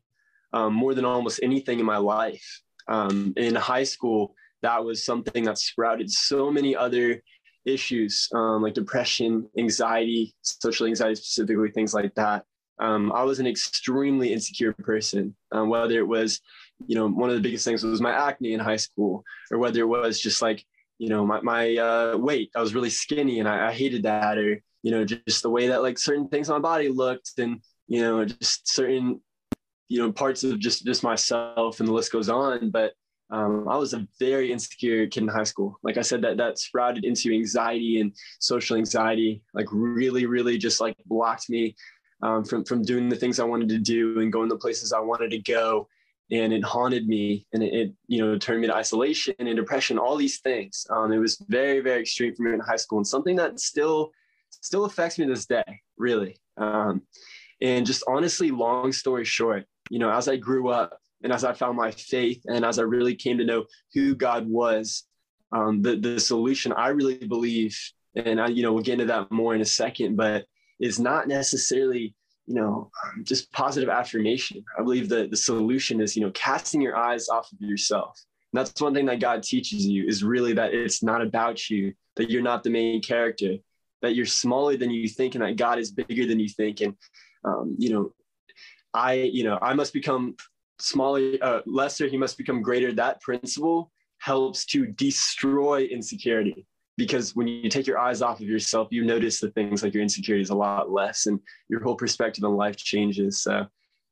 um, 0.52 0.74
more 0.74 0.94
than 0.94 1.06
almost 1.06 1.40
anything 1.42 1.80
in 1.80 1.86
my 1.86 1.98
life. 1.98 2.62
Um, 2.90 3.34
in 3.38 3.56
high 3.56 3.86
school, 3.86 4.36
that 4.64 4.84
was 4.84 5.06
something 5.06 5.44
that 5.46 5.58
sprouted 5.58 6.10
so 6.12 6.52
many 6.52 6.76
other 6.76 7.22
issues 7.66 8.28
um, 8.34 8.62
like 8.62 8.74
depression, 8.74 9.48
anxiety, 9.58 10.36
social 10.42 10.88
anxiety 10.88 11.16
specifically, 11.16 11.72
things 11.72 11.94
like 11.94 12.14
that. 12.16 12.44
Um, 12.80 13.12
I 13.14 13.24
was 13.24 13.40
an 13.40 13.48
extremely 13.48 14.34
insecure 14.34 14.74
person, 14.74 15.36
um, 15.52 15.70
whether 15.70 15.98
it 16.00 16.08
was 16.08 16.42
you 16.88 16.96
know, 16.96 17.08
one 17.08 17.30
of 17.30 17.36
the 17.36 17.42
biggest 17.42 17.66
things 17.66 17.84
was 17.84 18.02
my 18.02 18.12
acne 18.12 18.54
in 18.54 18.60
high 18.60 18.78
school, 18.78 19.24
or 19.52 19.58
whether 19.58 19.80
it 19.82 19.88
was 19.88 20.20
just 20.20 20.42
like, 20.42 20.64
you 20.98 21.10
know, 21.10 21.26
my, 21.26 21.42
my 21.42 21.76
uh, 21.78 22.18
weight. 22.18 22.52
I 22.56 22.62
was 22.62 22.76
really 22.76 22.90
skinny 22.90 23.40
and 23.40 23.48
I, 23.48 23.70
I 23.70 23.74
hated 23.74 24.04
that, 24.04 24.38
or, 24.38 24.62
you 24.82 24.92
know, 24.92 25.06
just 25.06 25.44
the 25.44 25.50
way 25.50 25.68
that 25.68 25.82
like 25.82 25.98
certain 25.98 26.28
things 26.28 26.50
on 26.50 26.62
my 26.62 26.68
body 26.68 26.90
looked 26.90 27.32
and, 27.38 27.62
you 27.88 28.02
know, 28.02 28.26
just 28.26 28.68
certain, 28.68 29.22
you 29.90 30.00
know, 30.00 30.12
parts 30.12 30.44
of 30.44 30.60
just, 30.60 30.86
just 30.86 31.04
myself 31.04 31.80
and 31.80 31.88
the 31.88 31.94
list 31.94 32.12
goes 32.12 32.30
on. 32.30 32.70
But 32.70 32.94
um, 33.34 33.68
I 33.68 33.78
was 33.78 33.96
a 33.96 34.08
very 34.20 34.52
insecure 34.52 35.08
kid 35.08 35.24
in 35.24 35.28
high 35.28 35.44
school. 35.44 35.80
Like 35.82 35.98
I 35.98 36.02
said, 36.02 36.22
that 36.22 36.38
that 36.38 36.60
sprouted 36.60 37.04
into 37.04 37.34
anxiety 37.34 38.00
and 38.00 38.14
social 38.40 38.78
anxiety, 38.78 39.42
like 39.56 39.66
really, 39.72 40.28
really 40.28 40.60
just 40.60 40.80
like 40.80 40.96
blocked 41.08 41.50
me 41.50 41.76
um, 42.22 42.46
from 42.46 42.64
from 42.64 42.84
doing 42.84 43.10
the 43.10 43.16
things 43.16 43.40
I 43.40 43.46
wanted 43.46 43.70
to 43.70 43.80
do 43.80 44.20
and 44.20 44.32
going 44.32 44.50
the 44.50 44.56
places 44.56 44.94
I 44.94 45.00
wanted 45.00 45.32
to 45.32 45.40
go. 45.40 45.88
And 46.32 46.54
it 46.54 46.64
haunted 46.64 47.08
me 47.08 47.48
and 47.54 47.64
it, 47.64 47.74
it, 47.74 47.94
you 48.08 48.22
know 48.22 48.38
turned 48.38 48.62
me 48.62 48.68
to 48.68 48.76
isolation 48.76 49.34
and 49.40 49.56
depression 49.56 49.98
all 49.98 50.16
these 50.16 50.40
things. 50.40 50.86
Um, 50.92 51.12
it 51.12 51.18
was 51.18 51.44
very 51.50 51.80
very 51.80 52.02
extreme 52.02 52.36
for 52.36 52.44
me 52.44 52.54
in 52.54 52.60
high 52.60 52.76
school 52.76 53.00
and 53.00 53.08
something 53.08 53.36
that 53.38 53.60
still 53.60 54.12
still 54.52 54.86
affects 54.86 55.18
me 55.18 55.26
to 55.26 55.34
this 55.34 55.48
day 55.48 55.82
really. 55.98 56.38
Um, 56.58 57.02
and 57.62 57.86
just 57.86 58.04
honestly 58.08 58.52
long 58.52 58.92
story 58.92 59.26
short 59.26 59.66
you 59.90 59.98
know 59.98 60.12
as 60.12 60.28
i 60.28 60.36
grew 60.36 60.70
up 60.70 61.00
and 61.24 61.34
as 61.34 61.44
i 61.44 61.54
found 61.54 61.78
my 61.78 61.92
faith 61.92 62.42
and 62.48 62.64
as 62.66 62.80
i 62.80 62.84
really 62.84 63.16
came 63.16 63.38
to 63.38 63.46
know 63.46 63.66
who 63.94 64.16
god 64.16 64.48
was 64.48 65.04
um, 65.52 65.82
the, 65.82 65.96
the 65.96 66.20
solution 66.20 66.74
i 66.74 66.90
really 66.90 67.18
believe 67.18 67.78
and 68.16 68.40
i 68.40 68.48
you 68.48 68.64
know 68.64 68.74
we'll 68.74 68.84
get 68.84 68.94
into 68.94 69.06
that 69.06 69.32
more 69.32 69.56
in 69.56 69.62
a 69.62 69.66
second 69.66 70.16
but 70.16 70.46
is 70.80 71.00
not 71.00 71.28
necessarily 71.28 72.16
you 72.46 72.56
know, 72.56 72.92
just 73.24 73.52
positive 73.52 73.90
affirmation. 73.90 74.64
I 74.78 74.84
believe 74.84 75.10
that 75.10 75.32
the 75.32 75.38
solution 75.38 76.02
is, 76.02 76.16
you 76.16 76.22
know, 76.22 76.32
casting 76.32 76.82
your 76.82 76.98
eyes 76.98 77.30
off 77.30 77.52
of 77.52 77.62
yourself. 77.62 78.22
And 78.52 78.60
that's 78.60 78.82
one 78.82 78.94
thing 78.94 79.06
that 79.06 79.20
God 79.20 79.44
teaches 79.44 79.86
you 79.86 80.06
is 80.06 80.24
really 80.24 80.54
that 80.54 80.74
it's 80.74 81.02
not 81.02 81.22
about 81.22 81.70
you, 81.70 81.94
that 82.18 82.30
you're 82.30 82.42
not 82.42 82.64
the 82.64 82.70
main 82.70 83.02
character, 83.02 83.56
that 84.02 84.16
you're 84.16 84.26
smaller 84.26 84.76
than 84.76 84.92
you 84.92 85.08
think, 85.08 85.36
and 85.36 85.44
that 85.44 85.56
God 85.56 85.80
is 85.80 85.92
bigger 85.92 86.26
than 86.26 86.40
you 86.40 86.50
think. 86.50 86.82
And, 86.82 86.96
um, 87.46 87.76
you 87.80 87.94
know, 87.94 88.14
I, 88.94 89.14
you 89.14 89.44
know, 89.44 89.58
I 89.62 89.74
must 89.74 89.94
become 89.94 90.36
smaller, 90.84 91.38
uh, 91.42 91.62
lesser, 91.66 92.08
he 92.08 92.18
must 92.18 92.38
become 92.38 92.62
greater. 92.62 92.92
That 92.92 93.22
principle 93.22 93.92
helps 94.20 94.66
to 94.66 94.86
destroy 94.86 95.84
insecurity 95.84 96.66
because 96.98 97.36
when 97.36 97.48
you 97.48 97.70
take 97.70 97.88
your 97.88 97.98
eyes 97.98 98.22
off 98.22 98.40
of 98.40 98.48
yourself, 98.48 98.90
you 98.92 99.04
notice 99.04 99.40
the 99.40 99.50
things 99.52 99.82
like 99.82 99.94
your 99.94 100.04
insecurities 100.04 100.50
a 100.50 100.56
lot 100.56 100.92
less 100.92 101.26
and 101.26 101.40
your 101.70 101.82
whole 101.82 101.96
perspective 101.96 102.44
on 102.44 102.56
life 102.56 102.78
changes. 102.78 103.42
So 103.42 103.66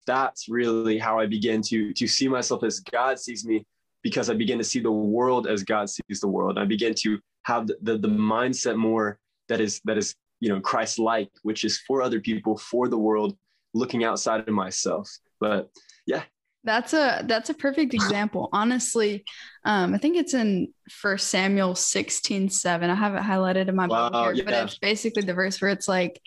that's 0.08 0.50
really 0.50 0.98
how 0.98 1.20
I 1.20 1.28
begin 1.28 1.62
to, 1.64 1.94
to 1.94 2.08
see 2.08 2.28
myself 2.28 2.64
as 2.64 2.80
God 2.80 3.20
sees 3.20 3.46
me 3.46 3.66
because 4.02 4.30
I 4.30 4.34
begin 4.34 4.58
to 4.58 4.64
see 4.64 4.80
the 4.80 4.92
world 4.92 5.48
as 5.48 5.64
God 5.64 5.90
sees 5.90 6.20
the 6.22 6.28
world. 6.28 6.58
I 6.58 6.66
begin 6.66 6.96
to 7.04 7.20
have 7.44 7.68
the, 7.68 7.78
the, 7.82 7.98
the 7.98 8.08
mindset 8.08 8.78
more 8.78 9.20
that 9.50 9.62
is, 9.62 9.82
that 9.86 9.98
is, 9.98 10.16
you 10.40 10.50
know, 10.50 10.60
Christ-like, 10.60 11.30
which 11.44 11.66
is 11.66 11.78
for 11.80 12.02
other 12.02 12.20
people, 12.20 12.58
for 12.58 12.88
the 12.88 12.98
world, 12.98 13.38
looking 13.74 14.04
outside 14.04 14.48
of 14.48 14.54
myself. 14.54 15.08
But 15.40 15.70
yeah, 16.08 16.24
that's 16.64 16.94
a 16.94 17.24
that's 17.26 17.50
a 17.50 17.54
perfect 17.54 17.94
example. 17.94 18.50
Honestly, 18.54 19.24
um, 19.66 19.94
I 19.94 19.98
think 19.98 20.18
it's 20.18 20.34
in 20.34 20.74
First 20.90 21.28
Samuel 21.28 21.76
16, 21.76 22.50
7. 22.50 22.90
I 22.90 22.96
have 22.96 23.16
it 23.16 23.22
highlighted 23.22 23.68
in 23.68 23.76
my 23.76 23.88
wow, 23.88 24.10
Bible 24.10 24.26
here, 24.26 24.34
yeah. 24.34 24.44
but 24.44 24.54
it's 24.66 24.78
basically 24.78 25.24
the 25.24 25.34
verse 25.34 25.62
where 25.62 25.72
it's 25.72 25.88
like, 25.88 26.22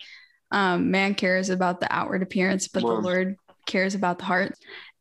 um, 0.51 0.91
man 0.91 1.15
cares 1.15 1.49
about 1.49 1.79
the 1.79 1.93
outward 1.93 2.23
appearance, 2.23 2.67
but 2.67 2.81
the 2.81 2.87
Lord 2.87 3.35
cares 3.65 3.95
about 3.95 4.19
the 4.19 4.25
heart. 4.25 4.53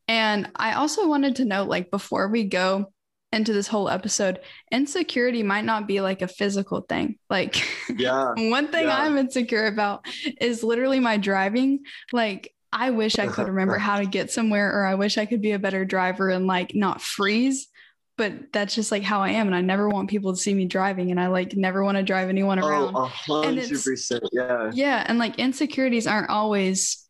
And 0.09 0.51
I 0.57 0.75
also 0.75 1.09
wanted 1.09 1.37
to 1.37 1.45
note, 1.45 1.69
like, 1.69 1.91
before 1.91 2.29
we 2.29 2.45
go 2.45 2.93
into 3.33 3.53
this 3.53 3.67
whole 3.67 3.89
episode, 3.89 4.41
insecurity 4.71 5.43
might 5.43 5.65
not 5.65 5.89
be 5.89 6.01
like 6.01 6.23
a 6.23 6.29
physical 6.29 6.83
thing. 6.83 7.19
Like, 7.29 7.63
yeah, 7.97 8.33
one 8.37 8.69
thing 8.69 8.87
yeah. 8.87 8.99
I'm 8.99 9.17
insecure 9.17 9.67
about 9.67 10.07
is 10.41 10.63
literally 10.63 11.01
my 11.01 11.17
driving. 11.17 11.81
Like, 12.13 12.54
I 12.75 12.91
wish 12.91 13.19
I 13.19 13.29
could 13.29 13.47
remember 13.47 13.79
how 13.79 14.01
to 14.01 14.07
get 14.07 14.31
somewhere, 14.31 14.71
or 14.79 14.85
I 14.85 14.97
wish 14.97 15.17
I 15.17 15.25
could 15.25 15.41
be 15.41 15.53
a 15.53 15.59
better 15.59 15.85
driver 15.85 16.29
and 16.29 16.47
like 16.47 16.75
not 16.75 17.01
freeze 17.01 17.69
but 18.17 18.53
that's 18.53 18.75
just 18.75 18.93
like 18.93 19.03
how 19.03 19.21
I 19.21 19.31
am. 19.31 19.47
And 19.47 19.57
I 19.57 19.61
never 19.61 19.89
want 19.89 20.09
people 20.09 20.33
to 20.33 20.41
see 20.41 20.55
me 20.55 20.67
driving 20.67 21.11
and 21.11 21.21
I 21.21 21.27
like 21.29 21.57
never 21.57 21.83
want 21.83 21.97
to 21.97 22.03
drive 22.03 22.29
anyone 22.29 22.59
around. 22.59 22.95
Oh, 22.95 23.07
hundred 23.07 23.69
percent. 23.69 24.25
Yeah. 24.33 24.71
Yeah. 24.73 25.05
And 25.07 25.19
like 25.19 25.39
insecurities 25.39 26.07
aren't 26.07 26.31
always, 26.31 27.05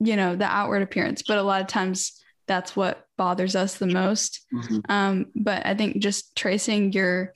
you 0.00 0.16
know, 0.16 0.34
the 0.34 0.46
outward 0.46 0.82
appearance, 0.82 1.22
but 1.22 1.38
a 1.38 1.42
lot 1.42 1.60
of 1.60 1.66
times 1.66 2.22
that's 2.46 2.74
what 2.74 3.06
bothers 3.18 3.54
us 3.54 3.76
the 3.76 3.86
most. 3.86 4.46
Mm-hmm. 4.54 4.78
Um, 4.88 5.26
but 5.34 5.66
I 5.66 5.74
think 5.74 5.98
just 5.98 6.34
tracing 6.36 6.92
your 6.92 7.34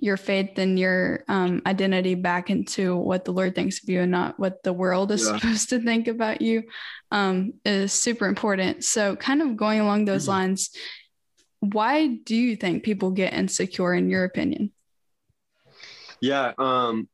your 0.00 0.16
faith 0.16 0.58
and 0.58 0.78
your 0.78 1.24
um, 1.28 1.62
identity 1.66 2.14
back 2.14 2.50
into 2.50 2.96
what 2.96 3.24
the 3.24 3.32
Lord 3.32 3.54
thinks 3.54 3.82
of 3.82 3.88
you 3.88 4.00
and 4.00 4.10
not 4.10 4.38
what 4.38 4.62
the 4.62 4.72
world 4.72 5.12
is 5.12 5.26
yeah. 5.26 5.36
supposed 5.38 5.68
to 5.70 5.80
think 5.80 6.08
about 6.08 6.40
you 6.40 6.64
um, 7.10 7.54
is 7.64 7.92
super 7.92 8.26
important. 8.26 8.84
So, 8.84 9.16
kind 9.16 9.42
of 9.42 9.56
going 9.56 9.80
along 9.80 10.06
those 10.06 10.22
mm-hmm. 10.22 10.32
lines, 10.32 10.70
why 11.60 12.06
do 12.24 12.34
you 12.34 12.56
think 12.56 12.82
people 12.82 13.10
get 13.10 13.34
insecure 13.34 13.94
in 13.94 14.10
your 14.10 14.24
opinion 14.24 14.72
yeah 16.20 16.52
um 16.58 17.08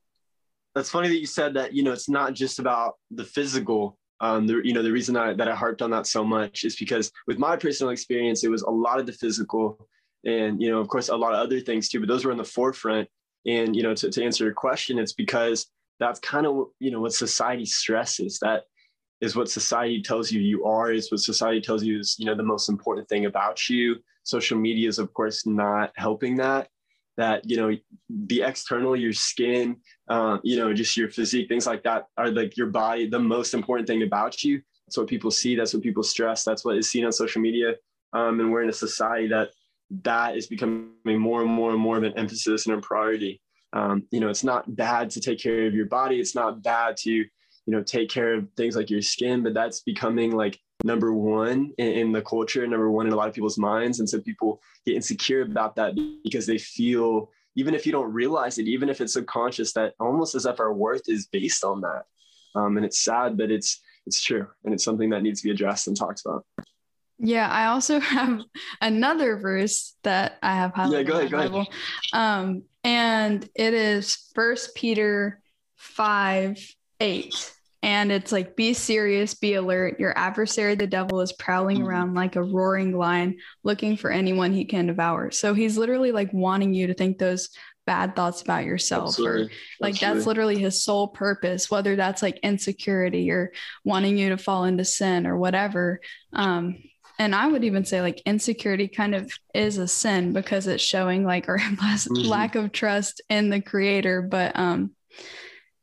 that's 0.74 0.90
funny 0.90 1.08
that 1.08 1.18
you 1.18 1.26
said 1.26 1.54
that 1.54 1.74
you 1.74 1.82
know 1.82 1.92
it's 1.92 2.08
not 2.08 2.32
just 2.32 2.58
about 2.58 2.94
the 3.10 3.24
physical 3.24 3.98
um 4.20 4.46
the, 4.46 4.60
you 4.64 4.72
know 4.72 4.82
the 4.82 4.92
reason 4.92 5.16
I, 5.16 5.34
that 5.34 5.48
i 5.48 5.54
harped 5.54 5.82
on 5.82 5.90
that 5.90 6.06
so 6.06 6.24
much 6.24 6.64
is 6.64 6.76
because 6.76 7.10
with 7.26 7.38
my 7.38 7.56
personal 7.56 7.90
experience 7.90 8.44
it 8.44 8.50
was 8.50 8.62
a 8.62 8.70
lot 8.70 9.00
of 9.00 9.06
the 9.06 9.12
physical 9.12 9.88
and 10.26 10.60
you 10.60 10.70
know 10.70 10.80
of 10.80 10.88
course 10.88 11.08
a 11.08 11.16
lot 11.16 11.32
of 11.32 11.38
other 11.38 11.60
things 11.60 11.88
too 11.88 12.00
but 12.00 12.08
those 12.08 12.24
were 12.24 12.32
in 12.32 12.38
the 12.38 12.44
forefront. 12.44 13.08
And 13.46 13.76
you 13.76 13.82
know 13.82 13.94
to, 13.94 14.10
to 14.10 14.24
answer 14.24 14.44
your 14.44 14.54
question 14.54 14.98
it's 14.98 15.12
because 15.12 15.66
that's 15.98 16.20
kind 16.20 16.46
of 16.46 16.66
you 16.80 16.90
know 16.90 17.00
what 17.00 17.14
society 17.14 17.64
stresses. 17.64 18.38
That 18.40 18.64
is 19.20 19.34
what 19.34 19.50
society 19.50 20.02
tells 20.02 20.30
you 20.30 20.40
you 20.40 20.64
are 20.64 20.92
is 20.92 21.10
what 21.10 21.20
society 21.20 21.60
tells 21.60 21.82
you 21.82 22.00
is 22.00 22.16
you 22.18 22.26
know 22.26 22.34
the 22.34 22.42
most 22.42 22.68
important 22.68 23.08
thing 23.08 23.26
about 23.26 23.68
you. 23.68 23.96
Social 24.24 24.58
media 24.58 24.88
is 24.88 24.98
of 24.98 25.12
course 25.14 25.46
not 25.46 25.92
helping 25.96 26.36
that 26.36 26.68
that 27.16 27.48
you 27.48 27.56
know 27.56 27.74
the 28.10 28.42
external 28.42 28.94
your 28.94 29.12
skin 29.12 29.76
uh, 30.08 30.38
you 30.42 30.56
know 30.58 30.74
just 30.74 30.96
your 30.96 31.08
physique 31.08 31.48
things 31.48 31.66
like 31.66 31.82
that 31.84 32.06
are 32.18 32.30
like 32.30 32.56
your 32.56 32.66
body 32.66 33.08
the 33.08 33.18
most 33.18 33.54
important 33.54 33.86
thing 33.86 34.02
about 34.02 34.44
you. 34.44 34.60
That's 34.86 34.98
what 34.98 35.06
people 35.06 35.30
see 35.30 35.56
that's 35.56 35.72
what 35.72 35.82
people 35.82 36.02
stress 36.02 36.44
that's 36.44 36.64
what 36.64 36.76
is 36.76 36.90
seen 36.90 37.04
on 37.04 37.12
social 37.12 37.40
media 37.40 37.74
um, 38.12 38.40
and 38.40 38.52
we're 38.52 38.62
in 38.62 38.68
a 38.68 38.72
society 38.72 39.28
that 39.28 39.50
that 40.02 40.36
is 40.36 40.46
becoming 40.46 40.90
more 41.06 41.42
and 41.42 41.50
more 41.50 41.70
and 41.70 41.80
more 41.80 41.96
of 41.96 42.02
an 42.02 42.12
emphasis 42.16 42.66
and 42.66 42.76
a 42.76 42.80
priority 42.80 43.40
um, 43.72 44.04
you 44.10 44.20
know 44.20 44.28
it's 44.28 44.44
not 44.44 44.76
bad 44.76 45.10
to 45.10 45.20
take 45.20 45.40
care 45.40 45.66
of 45.66 45.74
your 45.74 45.86
body 45.86 46.20
it's 46.20 46.34
not 46.34 46.62
bad 46.62 46.96
to 46.96 47.10
you 47.10 47.28
know 47.66 47.82
take 47.82 48.08
care 48.08 48.34
of 48.34 48.46
things 48.56 48.76
like 48.76 48.90
your 48.90 49.02
skin 49.02 49.42
but 49.42 49.54
that's 49.54 49.80
becoming 49.80 50.32
like 50.32 50.58
number 50.84 51.12
one 51.12 51.72
in, 51.78 51.92
in, 51.92 52.12
the 52.12 52.22
culture, 52.22 52.66
number 52.66 52.90
one 52.90 53.06
in 53.06 53.12
a 53.12 53.16
lot 53.16 53.28
of 53.28 53.34
people's 53.34 53.58
minds. 53.58 53.98
And 53.98 54.08
so 54.08 54.20
people 54.20 54.60
get 54.84 54.94
insecure 54.94 55.42
about 55.42 55.76
that 55.76 55.94
because 56.22 56.46
they 56.46 56.58
feel, 56.58 57.30
even 57.56 57.74
if 57.74 57.86
you 57.86 57.92
don't 57.92 58.12
realize 58.12 58.58
it, 58.58 58.68
even 58.68 58.88
if 58.88 59.00
it's 59.00 59.14
subconscious, 59.14 59.72
that 59.72 59.94
almost 59.98 60.34
as 60.34 60.46
if 60.46 60.60
our 60.60 60.72
worth 60.72 61.08
is 61.08 61.26
based 61.26 61.64
on 61.64 61.80
that. 61.82 62.04
Um, 62.54 62.76
and 62.76 62.86
it's 62.86 63.00
sad, 63.00 63.36
but 63.36 63.50
it's 63.50 63.80
it's 64.06 64.22
true, 64.22 64.46
and 64.64 64.72
it's 64.72 64.84
something 64.84 65.10
that 65.10 65.22
needs 65.22 65.40
to 65.40 65.48
be 65.48 65.50
addressed 65.50 65.88
and 65.88 65.96
talked 65.96 66.22
about. 66.24 66.46
Yeah, 67.18 67.48
I 67.48 67.66
also 67.66 68.00
have 68.00 68.40
another 68.80 69.36
verse 69.36 69.94
that 70.02 70.38
I 70.42 70.54
have 70.54 70.72
highlighted. 70.72 70.92
Yeah, 70.92 71.02
go 71.02 71.18
ahead, 71.18 71.30
go 71.30 71.38
ahead. 71.38 71.66
Um, 72.12 72.62
and 72.84 73.48
it 73.54 73.74
is 73.74 74.30
First 74.34 74.74
Peter 74.74 75.40
five 75.76 76.58
eight 77.00 77.52
and 77.82 78.10
it's 78.10 78.32
like 78.32 78.56
be 78.56 78.72
serious 78.72 79.34
be 79.34 79.54
alert 79.54 80.00
your 80.00 80.16
adversary 80.18 80.74
the 80.74 80.86
devil 80.86 81.20
is 81.20 81.32
prowling 81.34 81.78
mm-hmm. 81.78 81.86
around 81.86 82.14
like 82.14 82.36
a 82.36 82.42
roaring 82.42 82.96
lion 82.96 83.36
looking 83.62 83.96
for 83.96 84.10
anyone 84.10 84.52
he 84.52 84.64
can 84.64 84.86
devour 84.86 85.30
so 85.30 85.54
he's 85.54 85.76
literally 85.76 86.12
like 86.12 86.32
wanting 86.32 86.72
you 86.74 86.86
to 86.86 86.94
think 86.94 87.18
those 87.18 87.50
bad 87.86 88.16
thoughts 88.16 88.42
about 88.42 88.64
yourself 88.64 89.10
Absolutely. 89.10 89.42
or 89.42 89.50
like 89.80 89.94
Absolutely. 89.94 90.14
that's 90.16 90.26
literally 90.26 90.58
his 90.58 90.82
sole 90.82 91.08
purpose 91.08 91.70
whether 91.70 91.94
that's 91.94 92.22
like 92.22 92.38
insecurity 92.42 93.30
or 93.30 93.52
wanting 93.84 94.18
you 94.18 94.30
to 94.30 94.38
fall 94.38 94.64
into 94.64 94.84
sin 94.84 95.26
or 95.26 95.36
whatever 95.36 96.00
um 96.32 96.76
and 97.18 97.34
i 97.34 97.46
would 97.46 97.64
even 97.64 97.84
say 97.84 98.00
like 98.00 98.20
insecurity 98.26 98.88
kind 98.88 99.14
of 99.14 99.30
is 99.54 99.78
a 99.78 99.88
sin 99.88 100.32
because 100.32 100.66
it's 100.66 100.82
showing 100.82 101.24
like 101.24 101.48
our 101.48 101.58
mm-hmm. 101.58 102.28
lack 102.28 102.54
of 102.54 102.72
trust 102.72 103.20
in 103.28 103.50
the 103.50 103.60
creator. 103.60 104.22
But 104.22 104.58
um 104.58 104.92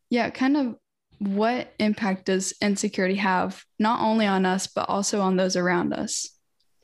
yeah 0.09 0.29
kind 0.29 0.57
of 0.57 0.75
what 1.19 1.73
impact 1.79 2.25
does 2.25 2.53
insecurity 2.61 3.15
have 3.15 3.63
not 3.79 4.01
only 4.01 4.25
on 4.25 4.45
us 4.45 4.67
but 4.67 4.89
also 4.89 5.21
on 5.21 5.37
those 5.37 5.55
around 5.55 5.93
us? 5.93 6.29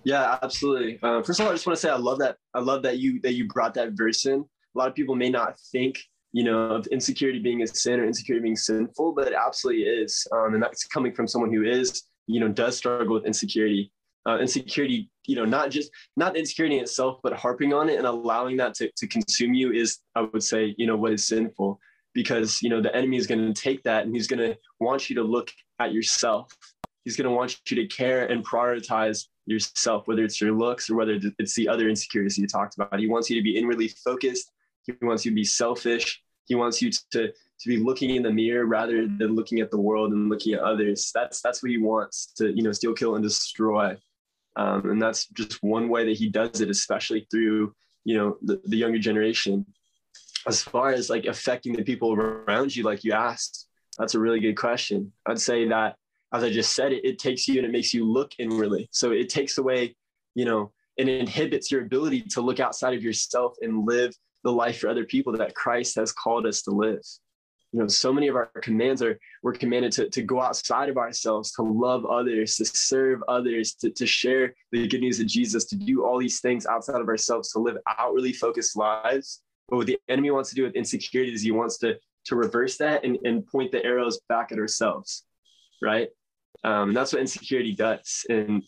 Yeah 0.04 0.38
absolutely. 0.42 1.00
Uh, 1.04 1.22
first 1.22 1.40
of 1.40 1.46
all 1.46 1.52
i 1.52 1.56
just 1.56 1.68
want 1.68 1.78
to 1.78 1.82
say 1.82 1.90
i 1.90 1.98
love 1.98 2.20
that 2.20 2.38
i 2.54 2.60
love 2.60 2.84
that 2.84 3.00
you 3.00 3.20
that 3.22 3.34
you 3.34 3.48
brought 3.48 3.74
that 3.76 3.92
verse 3.94 4.26
in. 4.26 4.46
A 4.76 4.78
lot 4.78 4.88
of 4.88 4.96
people 4.96 5.16
may 5.16 5.30
not 5.30 5.60
think 5.72 6.00
you 6.32 6.44
know 6.44 6.60
of 6.72 6.88
insecurity 6.88 7.40
being 7.40 7.64
a 7.64 7.68
sin 7.68 8.00
or 8.00 8.06
insecurity 8.06 8.44
being 8.44 8.56
sinful 8.56 9.14
but 9.14 9.28
it 9.28 9.34
absolutely 9.34 9.84
is. 9.84 10.26
Um, 10.32 10.54
and 10.54 10.64
that's 10.64 10.86
coming 10.86 11.14
from 11.14 11.28
someone 11.28 11.54
who 11.54 11.64
is 11.64 12.04
you 12.28 12.40
know 12.40 12.48
does 12.48 12.78
struggle 12.78 13.14
with 13.16 13.26
insecurity 13.26 13.92
uh, 14.30 14.38
insecurity 14.38 15.10
you 15.26 15.36
know 15.36 15.46
not 15.46 15.70
just 15.70 15.92
not 16.16 16.36
insecurity 16.36 16.78
in 16.78 16.84
itself 16.84 17.20
but 17.24 17.34
harping 17.34 17.74
on 17.74 17.90
it 17.90 17.98
and 17.98 18.08
allowing 18.08 18.58
that 18.58 18.74
to, 18.74 18.92
to 18.96 19.08
consume 19.08 19.54
you 19.54 19.72
is 19.72 20.00
i 20.16 20.22
would 20.22 20.44
say 20.44 20.76
you 20.78 20.88
know 20.88 20.96
what 20.96 21.14
is 21.14 21.28
sinful. 21.28 21.80
Because 22.16 22.62
you 22.64 22.70
know 22.70 22.82
the 22.82 22.94
enemy 22.96 23.18
is 23.18 23.28
going 23.28 23.54
to 23.54 23.62
take 23.62 23.84
that 23.84 24.04
and 24.04 24.14
he's 24.14 24.28
going 24.28 24.40
to 24.40 24.58
want 24.80 25.10
you 25.10 25.16
to 25.18 25.24
look 25.24 25.52
at 25.80 25.94
yourself. 25.94 26.52
He's 27.06 27.16
going 27.16 27.30
to 27.30 27.36
want 27.36 27.58
you 27.70 27.76
to 27.78 27.88
care 27.88 28.26
and 28.26 28.44
prioritize 28.44 29.28
yourself 29.46 30.08
whether 30.08 30.24
it's 30.24 30.42
your 30.42 30.52
looks 30.52 30.90
or 30.90 30.96
whether 30.96 31.20
it's 31.38 31.54
the 31.54 31.68
other 31.68 31.88
insecurities 31.88 32.38
you 32.38 32.48
talked 32.48 32.76
about. 32.76 33.00
He 33.00 33.08
wants 33.08 33.30
you 33.30 33.36
to 33.36 33.44
be 33.44 33.56
inwardly 33.56 33.90
focused. 33.90 34.52
He 34.86 34.94
wants 35.04 35.24
you 35.24 35.32
to 35.32 35.36
be 35.36 35.44
selfish. 35.44 36.22
He 36.46 36.56
wants 36.56 36.82
you 36.82 36.90
to 37.12 37.28
to 37.28 37.68
be 37.68 37.78
looking 37.78 38.16
in 38.16 38.24
the 38.24 38.32
mirror 38.32 38.66
rather 38.66 39.06
than 39.06 39.36
looking 39.36 39.60
at 39.60 39.70
the 39.70 39.80
world 39.80 40.12
and 40.12 40.30
looking 40.30 40.54
at 40.56 40.62
others. 40.62 41.12
That's 41.14 41.42
that's 41.42 41.62
what 41.62 41.70
he 41.70 41.78
wants 41.78 42.34
to 42.38 42.52
you 42.52 42.64
know 42.64 42.72
steal 42.72 42.94
kill 42.94 43.16
and 43.16 43.24
destroy 43.24 43.96
um, 44.60 44.90
and 44.90 45.02
that's 45.02 45.28
just 45.30 45.64
one 45.64 45.88
way 45.90 46.06
that 46.06 46.18
he 46.18 46.28
does 46.30 46.62
it 46.62 46.70
especially 46.70 47.28
through 47.32 47.74
you 48.04 48.16
know 48.18 48.38
the, 48.42 48.62
the 48.66 48.78
younger 48.78 49.00
generation 49.00 49.66
as 50.48 50.62
far 50.62 50.92
as 50.92 51.10
like 51.10 51.26
affecting 51.26 51.74
the 51.74 51.84
people 51.84 52.14
around 52.14 52.76
you, 52.76 52.84
like 52.84 53.04
you 53.04 53.14
asked, 53.14 53.68
that's 53.98 54.16
a 54.16 54.20
really 54.20 54.40
good 54.40 54.56
question. 54.58 55.12
I'd 55.28 55.40
say 55.40 55.68
that, 55.68 55.96
as 56.34 56.44
I 56.44 56.50
just 56.50 56.76
said, 56.76 56.94
it, 56.94 57.04
it 57.04 57.20
takes 57.20 57.48
you 57.48 57.58
and 57.58 57.66
it 57.66 57.72
makes 57.72 57.94
you 57.94 58.06
look 58.06 58.32
inwardly. 58.40 58.88
So 58.92 59.12
it 59.12 59.30
takes 59.30 59.58
away, 59.58 59.96
you 60.36 60.46
know, 60.46 60.72
and 60.98 61.10
inhibits 61.10 61.72
your 61.72 61.82
ability 61.82 62.22
to 62.22 62.42
look 62.42 62.60
outside 62.60 62.94
of 62.94 63.04
yourself 63.04 63.56
and 63.62 63.86
live 63.86 64.14
the 64.44 64.52
life 64.52 64.80
for 64.80 64.90
other 64.90 65.06
people 65.06 65.34
that 65.34 65.56
Christ 65.56 65.96
has 65.96 66.12
called 66.12 66.46
us 66.46 66.62
to 66.64 66.72
live. 66.72 67.02
You 67.72 67.80
know, 67.80 67.88
so 67.88 68.12
many 68.12 68.28
of 68.28 68.36
our 68.36 68.48
commands 68.62 69.02
are 69.04 69.20
we're 69.44 69.54
commanded 69.54 69.92
to, 69.94 70.10
to 70.10 70.22
go 70.24 70.42
outside 70.42 70.90
of 70.90 70.98
ourselves, 70.98 71.52
to 71.54 71.62
love 71.62 72.06
others, 72.06 72.56
to 72.56 72.66
serve 72.66 73.22
others, 73.28 73.76
to, 73.76 73.92
to 73.92 74.08
share 74.08 74.56
the 74.72 74.88
good 74.88 75.02
news 75.02 75.20
of 75.20 75.28
Jesus, 75.28 75.66
to 75.66 75.76
do 75.76 76.04
all 76.04 76.18
these 76.18 76.42
things 76.42 76.66
outside 76.66 77.00
of 77.00 77.08
ourselves, 77.08 77.52
to 77.52 77.60
live 77.60 77.78
outwardly 78.00 78.34
focused 78.34 78.76
lives 78.76 79.44
but 79.70 79.78
what 79.78 79.88
the 79.88 80.00
enemy 80.10 80.32
wants 80.32 80.50
to 80.50 80.56
do 80.56 80.64
with 80.64 80.76
insecurity 80.76 81.34
is 81.34 81.42
he 81.42 81.52
wants 81.52 81.78
to 81.80 81.98
to 82.26 82.36
reverse 82.36 82.78
that 82.78 83.06
and, 83.06 83.18
and 83.24 83.48
point 83.48 83.72
the 83.72 83.84
arrows 83.84 84.20
back 84.28 84.52
at 84.52 84.60
ourselves, 84.60 85.24
right? 85.82 86.10
Um, 86.64 86.94
that's 86.94 87.14
what 87.14 87.22
insecurity 87.22 87.74
does. 87.74 88.26
And 88.30 88.64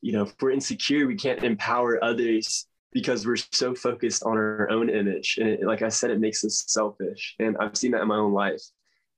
you 0.00 0.12
know, 0.12 0.22
if 0.22 0.34
we're 0.40 0.50
insecure, 0.50 1.06
we 1.06 1.14
can't 1.14 1.44
empower 1.44 2.02
others 2.02 2.66
because 2.96 3.26
we're 3.26 3.36
so 3.36 3.74
focused 3.74 4.22
on 4.22 4.38
our 4.38 4.70
own 4.70 4.88
image. 4.88 5.36
And 5.38 5.50
it, 5.50 5.66
like 5.66 5.82
I 5.82 5.90
said, 5.90 6.10
it 6.10 6.18
makes 6.18 6.42
us 6.46 6.64
selfish. 6.66 7.36
And 7.38 7.54
I've 7.60 7.76
seen 7.76 7.90
that 7.90 8.00
in 8.00 8.08
my 8.08 8.16
own 8.16 8.32
life. 8.32 8.62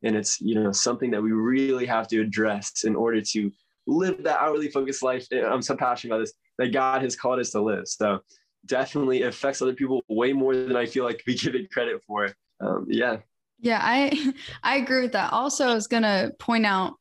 And 0.03 0.17
it's 0.17 0.41
you 0.41 0.57
know 0.57 0.73
something 0.73 1.13
that 1.13 1.23
we 1.23 1.31
really 1.31 1.87
have 1.87 2.09
to 2.09 2.21
address 2.21 2.83
in 2.83 2.97
order 2.97 3.21
to 3.21 3.53
live 3.87 4.25
that 4.25 4.41
outwardly 4.41 4.69
focused 4.69 5.05
life. 5.05 5.29
I'm 5.33 5.63
so 5.63 5.77
passionate 5.77 6.13
about 6.13 6.25
this 6.25 6.33
that 6.59 6.73
God 6.73 7.03
has 7.03 7.15
called 7.15 7.39
us 7.39 7.51
to 7.51 7.61
live. 7.61 7.87
So 7.87 8.19
definitely 8.67 9.23
affects 9.23 9.63
other 9.63 9.75
people 9.75 10.03
way 10.09 10.33
more 10.33 10.57
than 10.57 10.75
I 10.75 10.85
feel 10.85 11.05
like 11.05 11.23
we 11.25 11.37
give 11.37 11.55
it 11.55 11.71
credit 11.71 12.03
for. 12.05 12.35
Um, 12.61 12.85
yeah. 12.89 13.19
Yeah, 13.61 13.79
I 13.81 14.33
I 14.65 14.79
agree 14.79 15.03
with 15.03 15.13
that. 15.13 15.33
Also, 15.33 15.69
I 15.69 15.75
was 15.75 15.87
gonna 15.87 16.33
point 16.41 16.67
out 16.67 16.95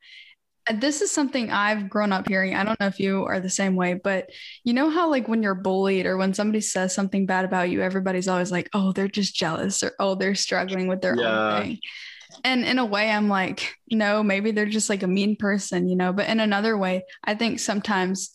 this 0.73 1.01
is 1.01 1.11
something 1.11 1.51
I've 1.51 1.89
grown 1.89 2.11
up 2.11 2.27
hearing. 2.27 2.55
I 2.55 2.63
don't 2.63 2.79
know 2.79 2.87
if 2.87 2.99
you 2.99 3.25
are 3.25 3.39
the 3.39 3.49
same 3.49 3.75
way, 3.75 3.93
but 3.93 4.29
you 4.63 4.73
know 4.73 4.89
how 4.89 5.09
like 5.09 5.27
when 5.27 5.43
you're 5.43 5.55
bullied 5.55 6.05
or 6.05 6.17
when 6.17 6.33
somebody 6.33 6.61
says 6.61 6.93
something 6.93 7.25
bad 7.25 7.45
about 7.45 7.69
you, 7.69 7.81
everybody's 7.81 8.27
always 8.27 8.51
like, 8.51 8.69
"Oh, 8.73 8.91
they're 8.91 9.07
just 9.07 9.35
jealous," 9.35 9.83
or 9.83 9.93
"Oh, 9.99 10.15
they're 10.15 10.35
struggling 10.35 10.87
with 10.87 11.01
their 11.01 11.15
yeah. 11.15 11.55
own 11.55 11.61
thing." 11.63 11.79
And 12.43 12.65
in 12.65 12.79
a 12.79 12.85
way, 12.85 13.09
I'm 13.09 13.29
like, 13.29 13.73
no, 13.89 14.21
maybe 14.23 14.51
they're 14.51 14.65
just 14.65 14.89
like 14.89 15.03
a 15.03 15.07
mean 15.07 15.35
person, 15.37 15.87
you 15.87 15.95
know. 15.95 16.13
But 16.13 16.29
in 16.29 16.39
another 16.39 16.77
way, 16.77 17.03
I 17.23 17.35
think 17.35 17.59
sometimes 17.59 18.33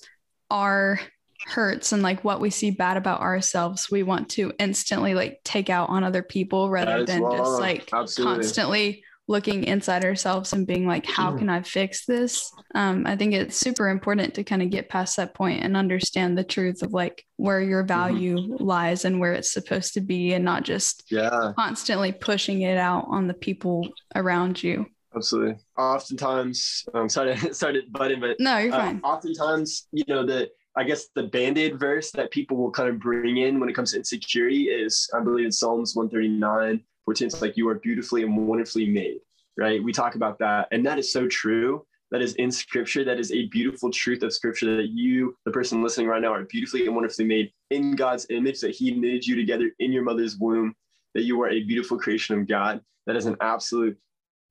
our 0.50 1.00
hurts 1.46 1.92
and 1.92 2.02
like 2.02 2.24
what 2.24 2.40
we 2.40 2.50
see 2.50 2.70
bad 2.70 2.96
about 2.96 3.20
ourselves, 3.20 3.90
we 3.90 4.02
want 4.02 4.30
to 4.30 4.52
instantly 4.58 5.14
like 5.14 5.40
take 5.44 5.70
out 5.70 5.88
on 5.88 6.04
other 6.04 6.22
people 6.22 6.70
rather 6.70 7.04
than 7.04 7.22
wrong. 7.22 7.36
just 7.36 7.60
like 7.60 7.88
Absolutely. 7.92 8.34
constantly 8.34 9.04
looking 9.28 9.64
inside 9.64 10.04
ourselves 10.04 10.52
and 10.52 10.66
being 10.66 10.86
like, 10.86 11.06
how 11.06 11.36
can 11.36 11.48
I 11.48 11.62
fix 11.62 12.06
this? 12.06 12.50
Um, 12.74 13.06
I 13.06 13.16
think 13.16 13.34
it's 13.34 13.56
super 13.56 13.88
important 13.88 14.34
to 14.34 14.44
kind 14.44 14.62
of 14.62 14.70
get 14.70 14.88
past 14.88 15.16
that 15.16 15.34
point 15.34 15.62
and 15.62 15.76
understand 15.76 16.36
the 16.36 16.44
truth 16.44 16.82
of 16.82 16.92
like 16.92 17.24
where 17.36 17.60
your 17.60 17.82
mm-hmm. 17.82 17.88
value 17.88 18.36
mm-hmm. 18.36 18.64
lies 18.64 19.04
and 19.04 19.20
where 19.20 19.32
it's 19.32 19.52
supposed 19.52 19.94
to 19.94 20.00
be 20.00 20.34
and 20.34 20.44
not 20.44 20.64
just 20.64 21.04
yeah. 21.10 21.52
constantly 21.56 22.12
pushing 22.12 22.62
it 22.62 22.76
out 22.76 23.06
on 23.08 23.28
the 23.28 23.34
people 23.34 23.88
around 24.14 24.62
you. 24.62 24.86
Absolutely. 25.14 25.56
Oftentimes, 25.78 26.84
I'm 26.94 27.08
sorry, 27.08 27.36
sorry 27.52 27.74
to 27.74 27.82
butt 27.90 28.12
in, 28.12 28.20
but 28.20 28.36
no, 28.40 28.58
you're 28.58 28.74
uh, 28.74 28.78
fine. 28.78 29.00
Oftentimes, 29.04 29.86
you 29.92 30.04
know, 30.08 30.26
the 30.26 30.50
I 30.74 30.84
guess 30.84 31.08
the 31.14 31.24
band-aid 31.24 31.78
verse 31.78 32.10
that 32.12 32.30
people 32.30 32.56
will 32.56 32.70
kind 32.70 32.88
of 32.88 32.98
bring 32.98 33.36
in 33.36 33.60
when 33.60 33.68
it 33.68 33.74
comes 33.74 33.92
to 33.92 33.98
insecurity 33.98 34.64
is 34.70 35.08
I 35.14 35.20
believe 35.20 35.44
in 35.44 35.52
Psalms 35.52 35.94
139, 35.94 36.82
14. 37.04 37.26
It's 37.26 37.42
like 37.42 37.56
you 37.56 37.68
are 37.68 37.76
beautifully 37.76 38.23
and 38.23 38.37
wonderfully 38.47 38.87
made, 38.87 39.21
right? 39.56 39.82
We 39.82 39.92
talk 39.92 40.14
about 40.14 40.38
that. 40.38 40.68
And 40.71 40.85
that 40.87 40.99
is 40.99 41.12
so 41.12 41.28
true. 41.28 41.85
That 42.11 42.21
is 42.21 42.35
in 42.35 42.50
scripture. 42.52 43.04
That 43.04 43.18
is 43.18 43.32
a 43.32 43.47
beautiful 43.47 43.90
truth 43.90 44.23
of 44.23 44.35
scripture 44.35 44.76
that 44.76 44.90
you, 44.90 45.35
the 45.47 45.50
person 45.50 45.82
listening 45.82 46.09
right 46.09 46.21
now, 46.21 46.35
are 46.35 46.44
beautifully 46.44 46.87
and 46.87 46.94
wonderfully 46.94 47.25
made 47.25 47.52
in 47.71 47.97
God's 47.97 48.26
image, 48.28 48.61
that 48.61 48.75
He 48.75 48.90
knitted 48.90 49.26
you 49.26 49.35
together 49.35 49.71
in 49.78 49.92
your 49.92 50.02
mother's 50.02 50.37
womb, 50.37 50.75
that 51.14 51.23
you 51.23 51.40
are 51.40 51.49
a 51.49 51.62
beautiful 51.62 51.99
creation 51.99 52.38
of 52.38 52.47
God. 52.47 52.82
That 53.06 53.16
is 53.16 53.25
an 53.25 53.37
absolute 53.40 53.97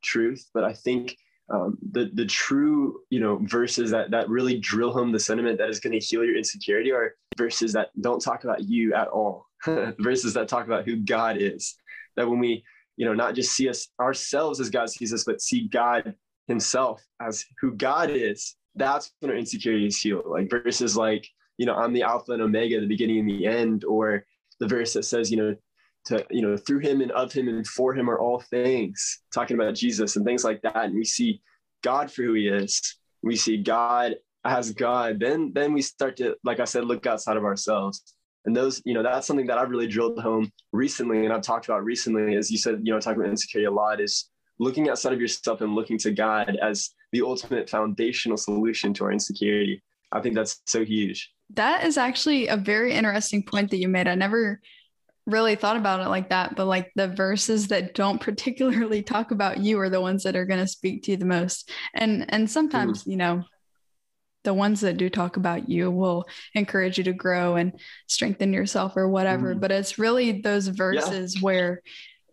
truth. 0.02 0.50
But 0.54 0.64
I 0.64 0.74
think 0.74 1.16
um, 1.52 1.78
the 1.92 2.10
the 2.14 2.26
true 2.26 3.02
you 3.10 3.20
know 3.20 3.40
verses 3.44 3.92
that 3.92 4.12
that 4.12 4.30
really 4.30 4.58
drill 4.58 4.92
home 4.92 5.12
the 5.12 5.20
sentiment 5.20 5.58
that 5.58 5.70
is 5.70 5.80
going 5.80 5.92
to 5.92 6.06
heal 6.06 6.24
your 6.24 6.38
insecurity 6.38 6.92
are 6.92 7.16
verses 7.38 7.74
that 7.74 7.90
don't 8.00 8.22
talk 8.22 8.44
about 8.44 8.64
you 8.64 8.94
at 8.94 9.10
all 9.10 9.48
verses 10.00 10.34
that 10.34 10.48
talk 10.48 10.66
about 10.66 10.86
who 10.86 10.96
god 10.96 11.36
is 11.38 11.76
that 12.16 12.30
when 12.30 12.40
we 12.40 12.64
you 12.98 13.06
know 13.06 13.14
not 13.14 13.36
just 13.36 13.54
see 13.54 13.70
us 13.70 13.88
ourselves 14.00 14.60
as 14.60 14.70
god 14.70 14.90
sees 14.90 15.14
us 15.14 15.24
but 15.24 15.42
see 15.42 15.68
god 15.68 16.14
himself 16.48 17.02
as 17.22 17.46
who 17.60 17.72
god 17.72 18.10
is 18.10 18.56
that's 18.76 19.12
when 19.20 19.32
our 19.32 19.38
insecurity 19.38 19.86
is 19.86 20.00
healed. 20.00 20.26
Like 20.26 20.50
verses 20.50 20.96
like 20.96 21.28
you 21.58 21.66
know 21.66 21.76
i'm 21.76 21.94
the 21.94 22.04
alpha 22.04 22.32
and 22.32 22.42
omega 22.42 22.80
the 22.80 22.88
beginning 22.88 23.20
and 23.20 23.30
the 23.30 23.46
end 23.46 23.84
or 23.84 24.26
the 24.60 24.68
verse 24.68 24.94
that 24.94 25.04
says 25.04 25.30
you 25.30 25.38
know 25.38 25.56
to 26.06 26.26
you 26.30 26.42
know 26.42 26.58
through 26.58 26.80
him 26.80 27.02
and 27.02 27.12
of 27.12 27.32
him 27.32 27.48
and 27.48 27.68
for 27.68 27.94
him 27.94 28.10
are 28.10 28.20
all 28.20 28.40
things 28.40 29.22
talking 29.34 29.56
about 29.56 29.76
jesus 29.76 30.16
and 30.16 30.26
things 30.26 30.44
like 30.44 30.62
that. 30.62 30.86
And 30.86 30.96
we 30.96 31.06
see 31.06 31.42
god 31.84 32.12
for 32.12 32.24
who 32.24 32.34
he 32.34 32.48
is. 32.48 32.98
We 33.22 33.36
see 33.36 33.58
god 33.58 34.16
as 34.44 34.72
god. 34.72 35.20
Then 35.20 35.52
then 35.54 35.74
we 35.74 35.82
start 35.82 36.18
to 36.18 36.36
like 36.44 36.60
i 36.60 36.66
said 36.66 36.86
look 36.86 37.06
outside 37.06 37.38
of 37.38 37.46
ourselves 37.46 38.16
and 38.46 38.56
those 38.56 38.82
you 38.86 38.94
know 38.94 39.04
that's 39.04 39.28
something 39.28 39.48
that 39.48 39.58
i've 39.58 39.70
really 39.70 39.88
drilled 39.88 40.20
home 40.20 40.52
recently 40.72 41.26
and 41.26 41.34
i've 41.34 41.42
talked 41.42 41.66
about 41.66 41.84
recently 41.84 42.36
as 42.36 42.52
you 42.52 42.58
said 42.58 42.80
you 42.84 42.94
know 42.94 43.00
talking 43.00 43.20
about 43.20 43.30
insecurity 43.30 43.66
a 43.66 43.72
lot 43.72 44.02
is 44.02 44.30
looking 44.60 44.90
outside 44.90 45.14
of 45.14 45.22
yourself 45.22 45.62
and 45.62 45.76
looking 45.76 45.98
to 45.98 46.12
god 46.12 46.58
as 46.62 46.92
the 47.12 47.22
ultimate 47.22 47.70
foundational 47.70 48.38
solution 48.38 48.94
to 48.94 49.04
our 49.04 49.12
insecurity 49.12 49.82
i 50.12 50.20
think 50.20 50.36
that's 50.36 50.62
so 50.66 50.84
huge 50.84 51.32
that 51.54 51.86
is 51.86 51.98
actually 51.98 52.48
a 52.48 52.58
very 52.58 52.94
interesting 52.94 53.44
point 53.44 53.70
that 53.70 53.78
you 53.78 53.88
made 53.88 54.08
i 54.08 54.16
never 54.16 54.60
really 55.28 55.56
thought 55.56 55.78
about 55.78 56.00
it 56.00 56.10
like 56.10 56.30
that, 56.30 56.56
but 56.56 56.66
like 56.66 56.92
the 56.96 57.08
verses 57.08 57.68
that 57.68 57.94
don't 57.94 58.22
particularly 58.22 59.02
talk 59.02 59.32
about 59.32 59.60
you 59.60 59.80
are 59.80 59.90
the 59.90 60.02
ones 60.02 60.24
that 60.24 60.36
are 60.36 60.46
going 60.46 60.60
to 60.60 60.68
speak 60.68 61.04
to 61.04 61.12
you 61.12 61.18
the 61.18 61.26
most. 61.26 61.72
And 61.94 62.26
and 62.30 62.50
sometimes, 62.50 63.04
mm. 63.04 63.12
you 63.12 63.18
know, 63.18 63.44
the 64.44 64.54
ones 64.54 64.82
that 64.82 64.98
do 64.98 65.10
talk 65.10 65.38
about 65.38 65.70
you 65.70 65.92
will 65.92 66.26
encourage 66.56 66.98
you 66.98 67.04
to 67.06 67.14
grow 67.14 67.56
and 67.56 67.74
strengthen 68.08 68.54
yourself 68.54 68.94
or 68.96 69.08
whatever, 69.08 69.56
mm. 69.56 69.60
but 69.60 69.72
it's 69.72 70.00
really 70.00 70.42
those 70.42 70.68
verses 70.68 71.36
yeah. 71.36 71.42
where 71.42 71.82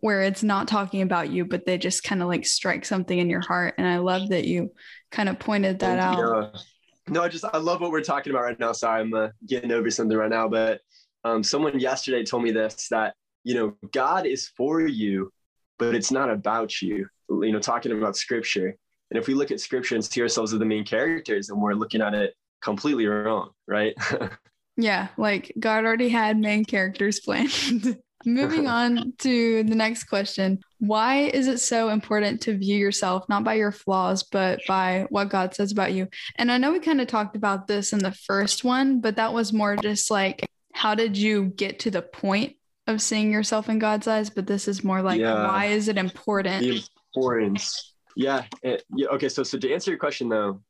where 0.01 0.21
it's 0.21 0.43
not 0.43 0.67
talking 0.67 1.01
about 1.01 1.29
you, 1.29 1.43
but 1.43 1.65
they 1.65 1.77
just 1.77 2.03
kind 2.03 2.21
of 2.21 2.29
like 2.29 2.45
strike 2.45 2.85
something 2.85 3.19
in 3.19 3.29
your 3.29 3.41
heart. 3.41 3.75
And 3.77 3.85
I 3.85 3.97
love 3.97 4.29
that 4.29 4.45
you 4.45 4.71
kind 5.11 5.27
of 5.27 5.39
pointed 5.39 5.79
that 5.79 5.99
Thank 5.99 6.19
out. 6.19 6.53
You. 6.55 7.13
No, 7.13 7.23
I 7.23 7.27
just 7.27 7.43
I 7.43 7.57
love 7.57 7.81
what 7.81 7.91
we're 7.91 8.01
talking 8.01 8.31
about 8.31 8.43
right 8.43 8.59
now. 8.59 8.71
Sorry, 8.71 9.01
I'm 9.01 9.13
uh, 9.13 9.29
getting 9.45 9.71
over 9.71 9.89
something 9.89 10.17
right 10.17 10.29
now, 10.29 10.47
but 10.47 10.81
um, 11.23 11.43
someone 11.43 11.79
yesterday 11.79 12.23
told 12.23 12.43
me 12.43 12.51
this 12.51 12.87
that 12.89 13.15
you 13.43 13.55
know 13.55 13.75
God 13.91 14.25
is 14.25 14.47
for 14.55 14.81
you, 14.81 15.31
but 15.77 15.95
it's 15.95 16.11
not 16.11 16.29
about 16.29 16.81
you. 16.81 17.07
You 17.29 17.51
know, 17.51 17.59
talking 17.59 17.91
about 17.91 18.15
Scripture, 18.15 18.75
and 19.11 19.19
if 19.19 19.27
we 19.27 19.33
look 19.33 19.51
at 19.51 19.59
Scripture 19.59 19.95
and 19.95 20.05
see 20.05 20.21
ourselves 20.21 20.53
as 20.53 20.59
the 20.59 20.65
main 20.65 20.85
characters, 20.85 21.49
and 21.49 21.61
we're 21.61 21.73
looking 21.73 22.01
at 22.01 22.13
it 22.13 22.35
completely 22.61 23.07
wrong, 23.07 23.51
right? 23.67 23.95
yeah, 24.77 25.07
like 25.17 25.51
God 25.59 25.85
already 25.85 26.09
had 26.09 26.37
main 26.37 26.65
characters 26.65 27.19
planned. 27.25 27.97
Moving 28.25 28.67
on 28.67 29.13
to 29.19 29.63
the 29.63 29.75
next 29.75 30.05
question. 30.05 30.59
Why 30.79 31.21
is 31.21 31.47
it 31.47 31.59
so 31.59 31.89
important 31.89 32.41
to 32.41 32.57
view 32.57 32.77
yourself 32.77 33.27
not 33.29 33.43
by 33.43 33.55
your 33.55 33.71
flaws, 33.71 34.23
but 34.23 34.59
by 34.67 35.07
what 35.09 35.29
God 35.29 35.55
says 35.55 35.71
about 35.71 35.93
you? 35.93 36.07
And 36.35 36.51
I 36.51 36.57
know 36.57 36.71
we 36.71 36.79
kind 36.79 37.01
of 37.01 37.07
talked 37.07 37.35
about 37.35 37.67
this 37.67 37.93
in 37.93 37.99
the 37.99 38.11
first 38.11 38.63
one, 38.63 39.01
but 39.01 39.15
that 39.15 39.33
was 39.33 39.53
more 39.53 39.75
just 39.75 40.11
like 40.11 40.45
how 40.73 40.95
did 40.95 41.17
you 41.17 41.45
get 41.45 41.79
to 41.79 41.91
the 41.91 42.01
point 42.01 42.55
of 42.87 43.01
seeing 43.01 43.31
yourself 43.31 43.69
in 43.69 43.79
God's 43.79 44.07
eyes? 44.07 44.29
But 44.29 44.47
this 44.47 44.67
is 44.67 44.83
more 44.83 45.01
like, 45.01 45.19
yeah. 45.19 45.47
why 45.47 45.65
is 45.65 45.87
it 45.87 45.97
important? 45.97 46.61
The 46.61 46.83
importance. 47.13 47.93
Yeah. 48.19 48.43
It, 48.63 48.83
yeah. 48.97 49.07
Okay. 49.13 49.29
So, 49.29 49.43
so 49.43 49.57
to 49.57 49.73
answer 49.73 49.91
your 49.91 49.97
question 49.97 50.27
though, 50.27 50.61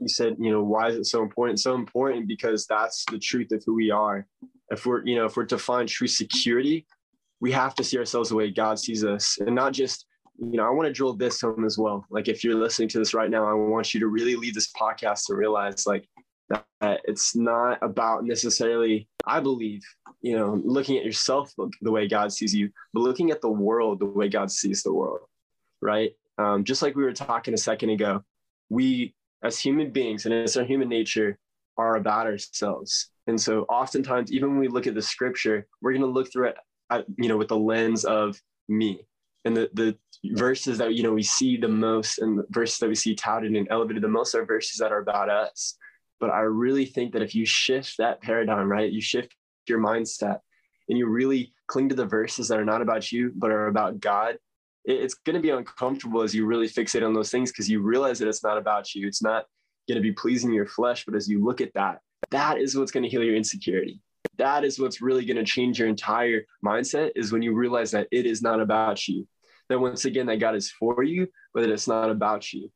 you 0.00 0.08
said, 0.08 0.34
you 0.40 0.50
know, 0.50 0.64
why 0.64 0.88
is 0.88 0.96
it 0.96 1.06
so 1.06 1.22
important? 1.22 1.60
So 1.60 1.76
important 1.76 2.26
because 2.26 2.66
that's 2.66 3.04
the 3.08 3.20
truth 3.20 3.52
of 3.52 3.62
who 3.64 3.74
we 3.74 3.92
are. 3.92 4.26
If 4.68 4.84
we're, 4.84 5.06
you 5.06 5.14
know, 5.14 5.26
if 5.26 5.36
we're 5.36 5.44
to 5.44 5.58
find 5.58 5.88
true 5.88 6.08
security, 6.08 6.88
we 7.40 7.52
have 7.52 7.76
to 7.76 7.84
see 7.84 7.98
ourselves 7.98 8.30
the 8.30 8.34
way 8.34 8.50
God 8.50 8.80
sees 8.80 9.04
us 9.04 9.38
and 9.38 9.54
not 9.54 9.72
just, 9.72 10.06
you 10.38 10.56
know, 10.56 10.66
I 10.66 10.70
want 10.70 10.88
to 10.88 10.92
drill 10.92 11.14
this 11.14 11.40
home 11.40 11.64
as 11.64 11.78
well. 11.78 12.04
Like 12.10 12.26
if 12.26 12.42
you're 12.42 12.56
listening 12.56 12.88
to 12.88 12.98
this 12.98 13.14
right 13.14 13.30
now, 13.30 13.46
I 13.46 13.52
want 13.52 13.94
you 13.94 14.00
to 14.00 14.08
really 14.08 14.34
leave 14.34 14.54
this 14.54 14.72
podcast 14.72 15.28
and 15.28 15.38
realize 15.38 15.86
like 15.86 16.08
that 16.48 17.00
it's 17.04 17.36
not 17.36 17.78
about 17.80 18.24
necessarily 18.24 19.08
i 19.24 19.38
believe 19.38 19.82
you 20.20 20.36
know 20.36 20.60
looking 20.64 20.98
at 20.98 21.04
yourself 21.04 21.52
the 21.80 21.92
way 21.92 22.08
god 22.08 22.32
sees 22.32 22.52
you 22.52 22.68
but 22.92 23.04
looking 23.04 23.30
at 23.30 23.40
the 23.40 23.48
world 23.48 24.00
the 24.00 24.04
way 24.04 24.28
god 24.28 24.50
sees 24.50 24.82
the 24.82 24.92
world 24.92 25.20
right 25.80 26.10
um, 26.40 26.64
just 26.64 26.82
like 26.82 26.96
we 26.96 27.04
were 27.04 27.12
talking 27.12 27.54
a 27.54 27.58
second 27.58 27.90
ago 27.90 28.24
we 28.70 29.14
as 29.42 29.58
human 29.58 29.90
beings 29.90 30.24
and 30.24 30.34
as 30.34 30.56
our 30.56 30.64
human 30.64 30.88
nature 30.88 31.38
are 31.76 31.96
about 31.96 32.26
ourselves. 32.26 33.10
And 33.26 33.40
so 33.40 33.62
oftentimes 33.62 34.32
even 34.32 34.50
when 34.50 34.58
we 34.58 34.68
look 34.68 34.86
at 34.86 34.94
the 34.94 35.02
scripture 35.02 35.66
we're 35.82 35.92
going 35.92 36.02
to 36.02 36.08
look 36.08 36.32
through 36.32 36.48
it 36.48 36.56
at, 36.90 37.04
you 37.18 37.28
know 37.28 37.36
with 37.36 37.48
the 37.48 37.58
lens 37.58 38.04
of 38.04 38.40
me. 38.68 39.06
And 39.44 39.56
the 39.56 39.70
the 39.74 39.96
verses 40.32 40.78
that 40.78 40.94
you 40.94 41.02
know 41.02 41.12
we 41.12 41.22
see 41.22 41.56
the 41.56 41.68
most 41.68 42.18
and 42.18 42.38
the 42.38 42.44
verses 42.50 42.78
that 42.78 42.88
we 42.88 42.94
see 42.94 43.14
touted 43.14 43.54
and 43.54 43.66
elevated 43.70 44.02
the 44.02 44.08
most 44.08 44.34
are 44.34 44.44
verses 44.44 44.78
that 44.78 44.92
are 44.92 45.00
about 45.00 45.30
us. 45.30 45.76
But 46.20 46.30
I 46.30 46.40
really 46.40 46.84
think 46.84 47.12
that 47.14 47.22
if 47.22 47.34
you 47.34 47.46
shift 47.46 47.96
that 47.98 48.20
paradigm, 48.20 48.70
right, 48.70 48.92
you 48.92 49.00
shift 49.00 49.34
your 49.66 49.80
mindset 49.80 50.40
and 50.88 50.98
you 50.98 51.06
really 51.06 51.54
cling 51.66 51.88
to 51.88 51.94
the 51.94 52.04
verses 52.04 52.48
that 52.48 52.58
are 52.58 52.64
not 52.64 52.82
about 52.82 53.10
you, 53.10 53.32
but 53.34 53.50
are 53.50 53.68
about 53.68 54.00
God, 54.00 54.36
it's 54.84 55.14
going 55.14 55.34
to 55.34 55.42
be 55.42 55.50
uncomfortable 55.50 56.22
as 56.22 56.34
you 56.34 56.46
really 56.46 56.68
fixate 56.68 57.04
on 57.04 57.14
those 57.14 57.30
things 57.30 57.50
because 57.50 57.68
you 57.68 57.80
realize 57.80 58.18
that 58.18 58.28
it's 58.28 58.42
not 58.42 58.58
about 58.58 58.94
you. 58.94 59.06
It's 59.06 59.22
not 59.22 59.44
going 59.88 59.96
to 59.96 60.02
be 60.02 60.12
pleasing 60.12 60.52
your 60.52 60.66
flesh. 60.66 61.04
But 61.04 61.14
as 61.14 61.28
you 61.28 61.44
look 61.44 61.60
at 61.60 61.72
that, 61.74 62.00
that 62.30 62.58
is 62.58 62.76
what's 62.76 62.92
going 62.92 63.02
to 63.02 63.08
heal 63.08 63.22
your 63.22 63.36
insecurity. 63.36 64.00
That 64.38 64.64
is 64.64 64.78
what's 64.78 65.02
really 65.02 65.24
going 65.24 65.36
to 65.36 65.44
change 65.44 65.78
your 65.78 65.88
entire 65.88 66.42
mindset 66.64 67.10
is 67.14 67.32
when 67.32 67.42
you 67.42 67.54
realize 67.54 67.90
that 67.90 68.08
it 68.10 68.26
is 68.26 68.42
not 68.42 68.60
about 68.60 69.06
you. 69.06 69.26
That 69.68 69.80
once 69.80 70.04
again, 70.04 70.26
that 70.26 70.40
God 70.40 70.56
is 70.56 70.70
for 70.70 71.02
you, 71.02 71.28
but 71.52 71.60
that 71.60 71.70
it's 71.70 71.88
not 71.88 72.10
about 72.10 72.52
you. 72.52 72.70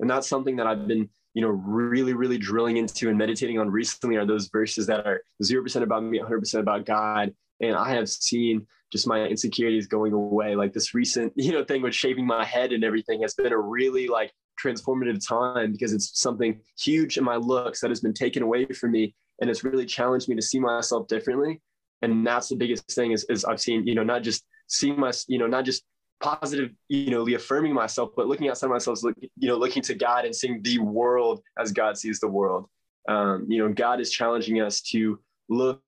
And 0.00 0.10
that's 0.10 0.28
something 0.28 0.56
that 0.56 0.66
I've 0.66 0.88
been 0.88 1.08
you 1.34 1.42
know, 1.42 1.48
really, 1.48 2.14
really 2.14 2.38
drilling 2.38 2.76
into 2.76 3.08
and 3.08 3.18
meditating 3.18 3.58
on 3.58 3.68
recently 3.68 4.16
are 4.16 4.24
those 4.24 4.48
verses 4.48 4.86
that 4.86 5.04
are 5.04 5.22
0% 5.42 5.82
about 5.82 6.04
me, 6.04 6.20
100% 6.20 6.60
about 6.60 6.86
God. 6.86 7.34
And 7.60 7.76
I 7.76 7.92
have 7.92 8.08
seen 8.08 8.66
just 8.92 9.06
my 9.06 9.24
insecurities 9.24 9.86
going 9.86 10.12
away. 10.12 10.54
Like 10.56 10.72
this 10.72 10.94
recent, 10.94 11.32
you 11.36 11.52
know, 11.52 11.64
thing 11.64 11.82
with 11.82 11.94
shaving 11.94 12.26
my 12.26 12.44
head 12.44 12.72
and 12.72 12.84
everything 12.84 13.22
has 13.22 13.34
been 13.34 13.52
a 13.52 13.58
really 13.58 14.08
like 14.08 14.32
transformative 14.62 15.26
time 15.26 15.72
because 15.72 15.92
it's 15.92 16.20
something 16.20 16.60
huge 16.78 17.18
in 17.18 17.24
my 17.24 17.36
looks 17.36 17.80
that 17.80 17.90
has 17.90 18.00
been 18.00 18.14
taken 18.14 18.42
away 18.42 18.66
from 18.66 18.92
me. 18.92 19.14
And 19.40 19.50
it's 19.50 19.64
really 19.64 19.86
challenged 19.86 20.28
me 20.28 20.36
to 20.36 20.42
see 20.42 20.60
myself 20.60 21.08
differently. 21.08 21.60
And 22.02 22.26
that's 22.26 22.48
the 22.48 22.56
biggest 22.56 22.90
thing 22.92 23.12
is, 23.12 23.24
is 23.24 23.44
I've 23.44 23.60
seen, 23.60 23.86
you 23.86 23.94
know, 23.94 24.04
not 24.04 24.22
just 24.22 24.44
seeing 24.68 24.98
my, 24.98 25.12
you 25.26 25.38
know, 25.38 25.46
not 25.46 25.64
just 25.64 25.84
positive, 26.20 26.70
you 26.88 27.10
know, 27.10 27.26
affirming 27.34 27.74
myself, 27.74 28.10
but 28.16 28.26
looking 28.26 28.48
outside 28.48 28.66
of 28.66 28.72
myself, 28.72 29.02
look, 29.02 29.16
you 29.20 29.48
know, 29.48 29.56
looking 29.56 29.82
to 29.82 29.94
God 29.94 30.24
and 30.24 30.34
seeing 30.34 30.62
the 30.62 30.78
world 30.78 31.42
as 31.58 31.72
God 31.72 31.98
sees 31.98 32.20
the 32.20 32.28
world. 32.28 32.68
Um, 33.08 33.46
you 33.48 33.58
know, 33.58 33.72
God 33.72 34.00
is 34.00 34.10
challenging 34.10 34.60
us 34.60 34.80
to 34.92 35.18
look, 35.48 35.82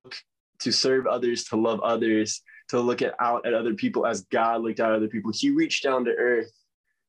to 0.61 0.73
serve 0.73 1.07
others, 1.07 1.45
to 1.45 1.57
love 1.57 1.81
others, 1.81 2.43
to 2.69 2.81
look 2.81 3.03
at 3.03 3.15
out 3.21 3.47
at 3.47 3.55
other 3.55 3.75
people 3.75 4.07
as 4.07 4.23
God 4.23 4.63
looked 4.63 4.81
out 4.81 4.91
at 4.91 4.97
other 4.97 5.09
people. 5.09 5.33
He 5.35 5.51
reached 5.51 5.85
down 5.85 6.05
to 6.05 6.13
earth, 6.13 6.53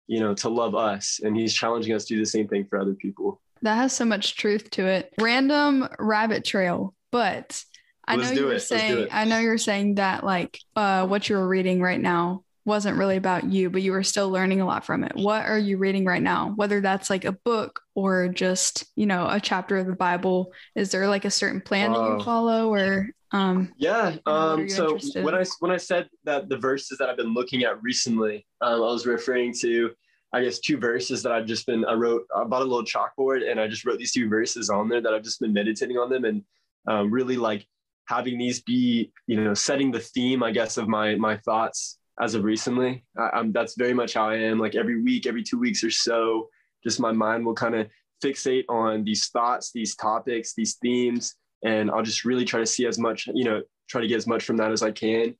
you 0.07 0.19
know, 0.19 0.33
to 0.35 0.49
love 0.49 0.75
us, 0.75 1.19
and 1.23 1.35
He's 1.35 1.53
challenging 1.53 1.93
us 1.93 2.05
to 2.05 2.15
do 2.15 2.19
the 2.19 2.25
same 2.25 2.47
thing 2.47 2.65
for 2.65 2.79
other 2.79 2.93
people. 2.93 3.41
That 3.61 3.75
has 3.75 3.93
so 3.93 4.05
much 4.05 4.37
truth 4.37 4.69
to 4.71 4.85
it. 4.85 5.13
Random 5.19 5.87
rabbit 5.99 6.45
trail, 6.45 6.93
but 7.11 7.63
I 8.07 8.15
know 8.15 8.31
you 8.31 8.45
were 8.45 8.59
saying 8.59 9.07
I 9.11 9.25
know 9.25 9.39
you're 9.39 9.57
saying 9.57 9.95
that 9.95 10.23
like 10.23 10.59
uh, 10.75 11.07
what 11.07 11.27
you're 11.27 11.47
reading 11.47 11.81
right 11.81 11.99
now 11.99 12.43
wasn't 12.67 12.97
really 12.97 13.15
about 13.15 13.45
you, 13.45 13.69
but 13.69 13.81
you 13.81 13.93
were 13.93 14.03
still 14.03 14.29
learning 14.29 14.59
a 14.59 14.65
lot 14.65 14.85
from 14.85 15.05
it. 15.05 15.13
What 15.15 15.45
are 15.45 15.57
you 15.57 15.77
reading 15.77 16.03
right 16.03 16.21
now? 16.21 16.51
Whether 16.57 16.81
that's 16.81 17.09
like 17.09 17.23
a 17.23 17.31
book 17.31 17.79
or 17.95 18.27
just, 18.27 18.85
you 18.95 19.05
know, 19.05 19.25
a 19.29 19.39
chapter 19.39 19.77
of 19.77 19.87
the 19.87 19.95
Bible. 19.95 20.51
Is 20.75 20.91
there 20.91 21.07
like 21.07 21.23
a 21.23 21.31
certain 21.31 21.61
plan 21.61 21.93
that 21.93 21.99
you 21.99 22.23
follow 22.23 22.71
or 22.71 23.09
um 23.33 23.71
yeah 23.77 24.15
um 24.25 24.69
so 24.69 24.97
when 25.21 25.35
i 25.35 25.43
when 25.59 25.71
i 25.71 25.77
said 25.77 26.09
that 26.23 26.47
the 26.49 26.57
verses 26.57 26.97
that 26.97 27.09
i've 27.09 27.17
been 27.17 27.33
looking 27.33 27.63
at 27.63 27.81
recently 27.81 28.45
um, 28.61 28.75
i 28.75 28.77
was 28.77 29.05
referring 29.05 29.53
to 29.53 29.91
i 30.33 30.41
guess 30.41 30.59
two 30.59 30.77
verses 30.77 31.21
that 31.23 31.31
i've 31.31 31.45
just 31.45 31.65
been 31.65 31.83
i 31.85 31.93
wrote 31.93 32.23
i 32.35 32.43
bought 32.43 32.61
a 32.61 32.65
little 32.65 32.85
chalkboard 32.85 33.49
and 33.49 33.59
i 33.59 33.67
just 33.67 33.85
wrote 33.85 33.99
these 33.99 34.13
two 34.13 34.29
verses 34.29 34.69
on 34.69 34.87
there 34.87 35.01
that 35.01 35.13
i've 35.13 35.23
just 35.23 35.41
been 35.41 35.53
meditating 35.53 35.97
on 35.97 36.09
them 36.09 36.25
and 36.25 36.41
um, 36.87 37.11
really 37.11 37.35
like 37.35 37.67
having 38.07 38.37
these 38.37 38.61
be 38.61 39.11
you 39.27 39.41
know 39.41 39.53
setting 39.53 39.91
the 39.91 39.99
theme 39.99 40.41
i 40.41 40.51
guess 40.51 40.77
of 40.77 40.87
my 40.87 41.15
my 41.15 41.35
thoughts 41.37 41.99
as 42.19 42.33
of 42.33 42.43
recently. 42.43 43.03
I, 43.17 43.43
that's 43.51 43.75
very 43.75 43.93
much 43.93 44.13
how 44.15 44.29
i 44.29 44.35
am. 44.35 44.59
Like 44.59 44.75
every 44.75 45.01
week 45.03 45.27
every 45.27 45.43
two 45.43 45.59
weeks 45.59 45.83
or 45.83 45.91
so 45.91 46.49
just 46.83 46.99
my 46.99 47.11
mind 47.11 47.45
will 47.45 47.53
kind 47.53 47.75
of 47.75 47.87
fixate 48.23 48.65
on 48.69 49.03
these 49.03 49.27
thoughts 49.27 49.71
these 49.71 49.95
topics 49.95 50.55
these 50.55 50.75
themes 50.81 51.35
and 51.67 51.91
i'll 51.91 52.03
just 52.03 52.25
really 52.25 52.45
try 52.45 52.59
to 52.59 52.65
see 52.65 52.85
as 52.85 52.97
much 52.97 53.27
you 53.33 53.43
know 53.43 53.61
try 53.89 54.01
to 54.01 54.07
get 54.07 54.17
as 54.17 54.27
much 54.27 54.43
from 54.43 54.57
that 54.57 54.71
as 54.71 54.81
i 54.81 54.91
can 54.91 55.35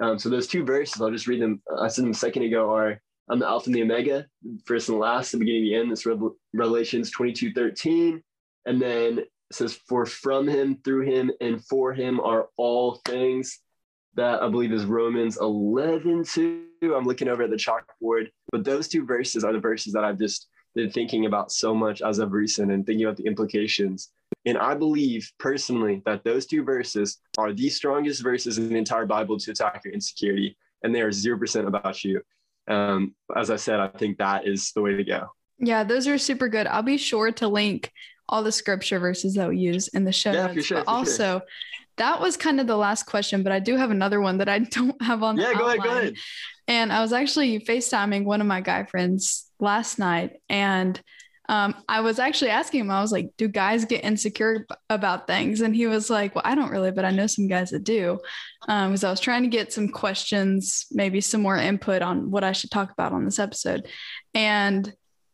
um, 0.00 0.18
so 0.18 0.28
those 0.28 0.46
two 0.46 0.64
verses 0.64 1.00
i'll 1.00 1.10
just 1.10 1.26
read 1.26 1.42
them 1.42 1.60
i 1.80 1.88
said 1.88 2.04
them 2.04 2.10
a 2.10 2.14
second 2.14 2.42
ago 2.42 2.72
are 2.74 3.00
i'm 3.30 3.38
the 3.38 3.46
alpha 3.46 3.68
and 3.68 3.74
the 3.74 3.82
omega 3.82 4.26
first 4.64 4.88
and 4.88 4.98
last 4.98 5.32
the 5.32 5.38
beginning 5.38 5.62
and 5.62 5.70
the 5.70 5.76
end 5.76 5.92
this 5.92 6.06
revelations 6.54 7.10
22 7.10 7.52
13 7.52 8.22
and 8.66 8.80
then 8.80 9.18
it 9.52 9.56
says, 9.56 9.74
For 9.86 10.06
from 10.06 10.48
him, 10.48 10.78
through 10.82 11.02
him, 11.02 11.30
and 11.42 11.62
for 11.66 11.92
him 11.92 12.20
are 12.20 12.48
all 12.56 13.02
things. 13.04 13.58
That 14.14 14.42
I 14.42 14.48
believe 14.48 14.72
is 14.72 14.86
Romans 14.86 15.38
11 15.38 16.24
2. 16.24 16.64
I'm 16.94 17.04
looking 17.04 17.28
over 17.28 17.42
at 17.42 17.50
the 17.50 17.56
chalkboard. 17.56 18.28
But 18.50 18.64
those 18.64 18.88
two 18.88 19.04
verses 19.04 19.44
are 19.44 19.52
the 19.52 19.58
verses 19.58 19.92
that 19.92 20.04
I've 20.04 20.18
just 20.18 20.48
been 20.74 20.90
thinking 20.90 21.26
about 21.26 21.52
so 21.52 21.74
much 21.74 22.00
as 22.00 22.18
of 22.18 22.32
recent 22.32 22.72
and 22.72 22.86
thinking 22.86 23.04
about 23.04 23.18
the 23.18 23.26
implications. 23.26 24.10
And 24.44 24.58
I 24.58 24.74
believe 24.74 25.30
personally 25.38 26.02
that 26.04 26.24
those 26.24 26.46
two 26.46 26.64
verses 26.64 27.18
are 27.38 27.52
the 27.52 27.68
strongest 27.68 28.22
verses 28.22 28.58
in 28.58 28.68
the 28.68 28.76
entire 28.76 29.06
Bible 29.06 29.38
to 29.38 29.50
attack 29.52 29.82
your 29.84 29.94
insecurity. 29.94 30.56
And 30.82 30.94
they 30.94 31.00
are 31.00 31.10
0% 31.10 31.66
about 31.66 32.02
you. 32.02 32.22
Um, 32.68 33.14
as 33.36 33.50
I 33.50 33.56
said, 33.56 33.80
I 33.80 33.88
think 33.88 34.18
that 34.18 34.46
is 34.46 34.72
the 34.72 34.82
way 34.82 34.96
to 34.96 35.04
go. 35.04 35.28
Yeah, 35.58 35.84
those 35.84 36.08
are 36.08 36.18
super 36.18 36.48
good. 36.48 36.66
I'll 36.66 36.82
be 36.82 36.96
sure 36.96 37.30
to 37.32 37.48
link 37.48 37.92
all 38.28 38.42
the 38.42 38.52
scripture 38.52 38.98
verses 38.98 39.34
that 39.34 39.48
we 39.48 39.58
use 39.58 39.88
in 39.88 40.04
the 40.04 40.12
show 40.12 40.32
yeah, 40.32 40.46
notes. 40.48 40.66
Sure, 40.66 40.78
but 40.78 40.90
also, 40.90 41.38
sure. 41.38 41.42
that 41.98 42.20
was 42.20 42.36
kind 42.36 42.60
of 42.60 42.66
the 42.66 42.76
last 42.76 43.04
question, 43.04 43.42
but 43.42 43.52
I 43.52 43.60
do 43.60 43.76
have 43.76 43.90
another 43.90 44.20
one 44.20 44.38
that 44.38 44.48
I 44.48 44.58
don't 44.70 45.00
have 45.02 45.22
on. 45.22 45.36
Yeah, 45.36 45.54
go 45.54 45.66
ahead, 45.66 45.82
go 45.82 45.90
ahead. 45.90 46.14
And 46.66 46.92
I 46.92 47.00
was 47.00 47.12
actually 47.12 47.60
FaceTiming 47.60 48.24
one 48.24 48.40
of 48.40 48.46
my 48.46 48.60
guy 48.60 48.84
friends 48.84 49.46
last 49.60 49.98
night, 49.98 50.40
and 50.48 51.00
um, 51.52 51.74
I 51.86 52.00
was 52.00 52.18
actually 52.18 52.50
asking 52.50 52.80
him, 52.80 52.90
I 52.90 53.02
was 53.02 53.12
like, 53.12 53.34
do 53.36 53.46
guys 53.46 53.84
get 53.84 54.06
insecure 54.06 54.66
about 54.88 55.26
things? 55.26 55.60
And 55.60 55.76
he 55.76 55.86
was 55.86 56.08
like, 56.08 56.34
well, 56.34 56.40
I 56.46 56.54
don't 56.54 56.70
really, 56.70 56.92
but 56.92 57.04
I 57.04 57.10
know 57.10 57.26
some 57.26 57.46
guys 57.46 57.72
that 57.72 57.84
do. 57.84 58.18
Um, 58.68 58.92
because 58.92 59.04
I 59.04 59.10
was 59.10 59.20
trying 59.20 59.42
to 59.42 59.50
get 59.50 59.70
some 59.70 59.90
questions, 59.90 60.86
maybe 60.90 61.20
some 61.20 61.42
more 61.42 61.58
input 61.58 62.00
on 62.00 62.30
what 62.30 62.42
I 62.42 62.52
should 62.52 62.70
talk 62.70 62.90
about 62.90 63.12
on 63.12 63.26
this 63.26 63.38
episode. 63.38 63.86
And 64.32 64.90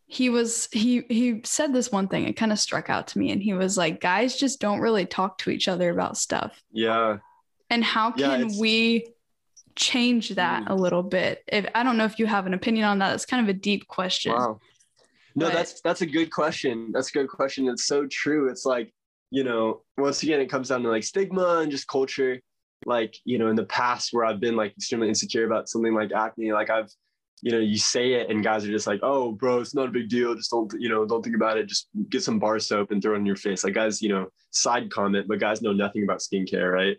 he 0.09 0.29
was 0.29 0.69
he 0.73 1.05
he 1.09 1.41
said 1.45 1.73
this 1.73 1.93
one 1.93 2.09
thing 2.09 2.27
it 2.27 2.33
kind 2.33 2.51
of 2.51 2.59
struck 2.59 2.89
out 2.89 3.09
to 3.09 3.19
me 3.19 3.31
and 3.31 3.43
he 3.43 3.53
was 3.53 3.77
like 3.77 4.01
guys 4.01 4.35
just 4.35 4.59
don't 4.59 4.81
really 4.81 5.05
talk 5.05 5.37
to 5.37 5.51
each 5.51 5.69
other 5.69 5.91
about 5.91 6.17
stuff 6.17 6.63
yeah 6.73 7.19
and 7.69 7.85
how 7.85 8.11
can 8.11 8.49
yeah, 8.49 8.59
we 8.59 9.07
change 9.77 10.31
that 10.31 10.65
mm. 10.65 10.71
a 10.71 10.75
little 10.75 11.03
bit 11.03 11.45
if 11.47 11.67
i 11.75 11.83
don't 11.83 11.99
know 11.99 12.07
if 12.07 12.19
you 12.19 12.25
have 12.25 12.47
an 12.47 12.55
opinion 12.55 12.87
on 12.87 13.01
that 13.01 13.15
it's 13.15 13.27
kind 13.27 13.43
of 13.43 13.55
a 13.55 13.59
deep 13.59 13.87
question 13.87 14.33
wow 14.33 14.59
no 15.35 15.47
but, 15.47 15.55
that's 15.55 15.81
that's 15.83 16.01
a 16.01 16.07
good 16.07 16.31
question 16.31 16.91
that's 16.93 17.11
a 17.11 17.13
good 17.13 17.29
question 17.29 17.69
it's 17.69 17.87
so 17.87 18.07
true 18.11 18.49
it's 18.49 18.65
like 18.65 18.93
you 19.31 19.45
know 19.45 19.83
once 19.97 20.23
again 20.23 20.41
it 20.41 20.51
comes 20.51 20.69
down 20.69 20.83
to 20.83 20.89
like 20.89 21.05
stigma 21.05 21.59
and 21.59 21.71
just 21.71 21.87
culture 21.89 22.41
like 22.87 23.15
you 23.25 23.39
know 23.39 23.49
in 23.49 23.57
the 23.57 23.65
past 23.65 24.11
where 24.13 24.25
i've 24.25 24.41
been 24.41 24.57
like 24.57 24.73
extremely 24.73 25.09
insecure 25.09 25.47
about 25.47 25.69
something 25.69 25.95
like 25.95 26.13
acne 26.13 26.53
like 26.53 26.71
i've 26.71 26.91
you 27.43 27.53
know, 27.53 27.59
you 27.59 27.79
say 27.79 28.15
it 28.15 28.31
and 28.31 28.43
guys 28.43 28.65
are 28.65 28.71
just 28.71 28.87
like, 28.87 29.01
oh, 29.03 29.33
bro, 29.33 29.61
it's 29.61 29.75
not 29.75 29.89
a 29.89 29.93
big 29.93 30.09
deal. 30.09 30.35
Just 30.35 30.51
don't, 30.51 30.73
you 30.79 30.89
know, 30.89 31.07
don't 31.07 31.23
think 31.23 31.37
about 31.37 31.57
it. 31.57 31.67
Just 31.67 31.89
get 32.09 32.23
some 32.23 32.39
bar 32.39 32.59
soap 32.59 32.91
and 32.91 33.03
throw 33.03 33.15
it 33.15 33.19
in 33.19 33.27
your 33.27 33.37
face. 33.37 33.65
Like 33.65 33.75
guys, 33.75 34.03
you 34.03 34.09
know, 34.09 34.29
side 34.51 34.91
comment, 34.91 35.29
but 35.29 35.39
guys 35.39 35.63
know 35.63 35.73
nothing 35.73 36.03
about 36.03 36.19
skincare, 36.19 36.73
right? 36.73 36.97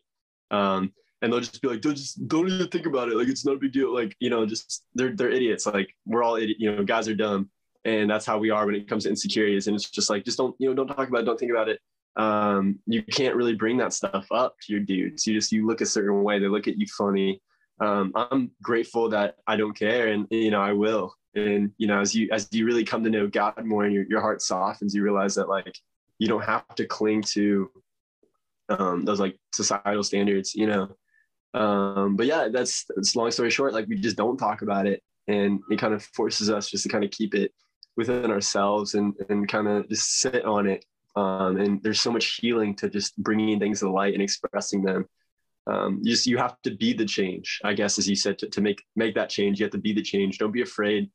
Um, 0.52 0.94
and 1.22 1.32
they'll 1.32 1.42
just 1.42 1.62
be 1.62 1.68
like, 1.68 1.82
don't 1.82 1.96
just 1.96 2.26
don't 2.28 2.50
even 2.50 2.70
think 2.70 2.86
about 2.86 3.10
it. 3.10 3.18
Like 3.18 3.28
it's 3.28 3.46
not 3.46 3.56
a 3.56 3.60
big 3.60 3.74
deal. 3.74 3.94
Like, 3.94 4.16
you 4.20 4.30
know, 4.30 4.46
just 4.46 4.86
they're 4.96 5.14
they're 5.14 5.32
idiots. 5.32 5.66
Like 5.66 5.94
we're 6.06 6.24
all 6.24 6.38
idiot, 6.38 6.58
you 6.60 6.74
know, 6.74 6.84
guys 6.84 7.10
are 7.10 7.16
dumb. 7.16 7.50
And 7.86 8.10
that's 8.10 8.26
how 8.26 8.38
we 8.38 8.50
are 8.50 8.66
when 8.66 8.76
it 8.76 8.88
comes 8.88 9.04
to 9.04 9.10
insecurities. 9.10 9.68
And 9.68 9.76
it's 9.76 9.90
just 9.90 10.10
like, 10.10 10.26
just 10.26 10.38
don't, 10.38 10.56
you 10.60 10.70
know, 10.70 10.76
don't 10.76 10.88
talk 10.88 11.08
about 11.08 11.22
it, 11.22 11.26
don't 11.26 11.40
think 11.40 11.52
about 11.52 11.70
it. 11.70 11.80
Um, 12.16 12.80
you 12.86 13.02
can't 13.04 13.36
really 13.36 13.56
bring 13.56 13.78
that 13.78 13.94
stuff 13.94 14.28
up 14.32 14.56
to 14.62 14.74
your 14.74 14.82
dudes. 14.82 15.26
You 15.26 15.34
just 15.34 15.52
you 15.52 15.66
look 15.66 15.82
a 15.82 15.86
certain 15.86 16.24
way, 16.24 16.40
they 16.40 16.48
look 16.48 16.68
at 16.68 16.78
you 16.78 16.88
funny 16.88 17.42
um, 17.82 18.12
I'm 18.16 18.52
grateful 18.62 19.10
that 19.10 19.36
I 19.48 19.56
don't 19.56 19.78
care 19.78 20.08
and, 20.08 20.28
you 20.30 20.52
know, 20.52 20.62
I 20.62 20.74
will. 20.74 21.14
And, 21.36 21.72
you 21.78 21.88
know, 21.88 22.00
as 22.02 22.14
you, 22.14 22.30
as 22.32 22.48
you 22.52 22.66
really 22.66 22.84
come 22.84 23.04
to 23.04 23.10
know 23.10 23.28
God 23.28 23.64
more 23.64 23.86
and 23.86 23.94
your, 23.94 24.06
your 24.10 24.22
heart 24.22 24.42
softens, 24.42 24.94
you 24.94 25.04
realize 25.04 25.36
that 25.36 25.48
like, 25.48 25.78
you 26.18 26.28
don't 26.28 26.44
have 26.44 26.68
to 26.76 26.86
cling 26.86 27.22
to 27.22 27.72
um, 28.68 29.06
those 29.06 29.20
like 29.20 29.38
societal 29.54 30.04
standards, 30.04 30.54
you 30.54 30.68
know? 30.68 30.90
Um, 31.54 32.16
but 32.16 32.26
yeah, 32.26 32.50
that's, 32.52 32.86
that's 32.96 33.16
long 33.16 33.32
story 33.32 33.50
short. 33.50 33.74
Like 33.74 33.88
we 33.88 33.96
just 33.96 34.18
don't 34.18 34.38
talk 34.38 34.62
about 34.62 34.86
it 34.86 35.02
and 35.28 35.62
it 35.70 35.80
kind 35.80 35.94
of 35.94 36.04
forces 36.04 36.50
us 36.50 36.70
just 36.70 36.84
to 36.84 36.90
kind 36.90 37.04
of 37.04 37.12
keep 37.12 37.34
it 37.34 37.54
within 38.00 38.32
ourselves 38.32 38.96
and, 38.96 39.14
and 39.30 39.48
kind 39.48 39.68
of 39.68 39.88
just 39.90 40.20
sit 40.20 40.44
on 40.46 40.68
it. 40.68 40.86
Um, 41.16 41.58
and 41.58 41.84
there's 41.84 42.02
so 42.02 42.12
much 42.12 42.40
healing 42.42 42.76
to 42.78 42.90
just 42.90 43.16
bringing 43.18 43.60
things 43.60 43.82
to 43.82 43.90
light 43.90 44.14
and 44.14 44.24
expressing 44.24 44.84
them 44.84 45.06
um, 45.70 46.00
you 46.02 46.12
just 46.12 46.26
you 46.26 46.38
have 46.38 46.60
to 46.64 46.72
be 46.72 46.94
the 46.94 47.06
change 47.06 47.60
i 47.64 47.74
guess 47.74 48.00
as 48.00 48.10
you 48.10 48.16
said 48.16 48.38
to, 48.40 48.48
to 48.50 48.62
make 48.62 48.82
make 48.96 49.16
that 49.16 49.30
change 49.30 49.60
you 49.60 49.66
have 49.66 49.72
to 49.72 49.78
be 49.78 49.94
the 49.94 50.02
change 50.02 50.38
don't 50.38 50.52
be 50.52 50.62
afraid 50.62 51.10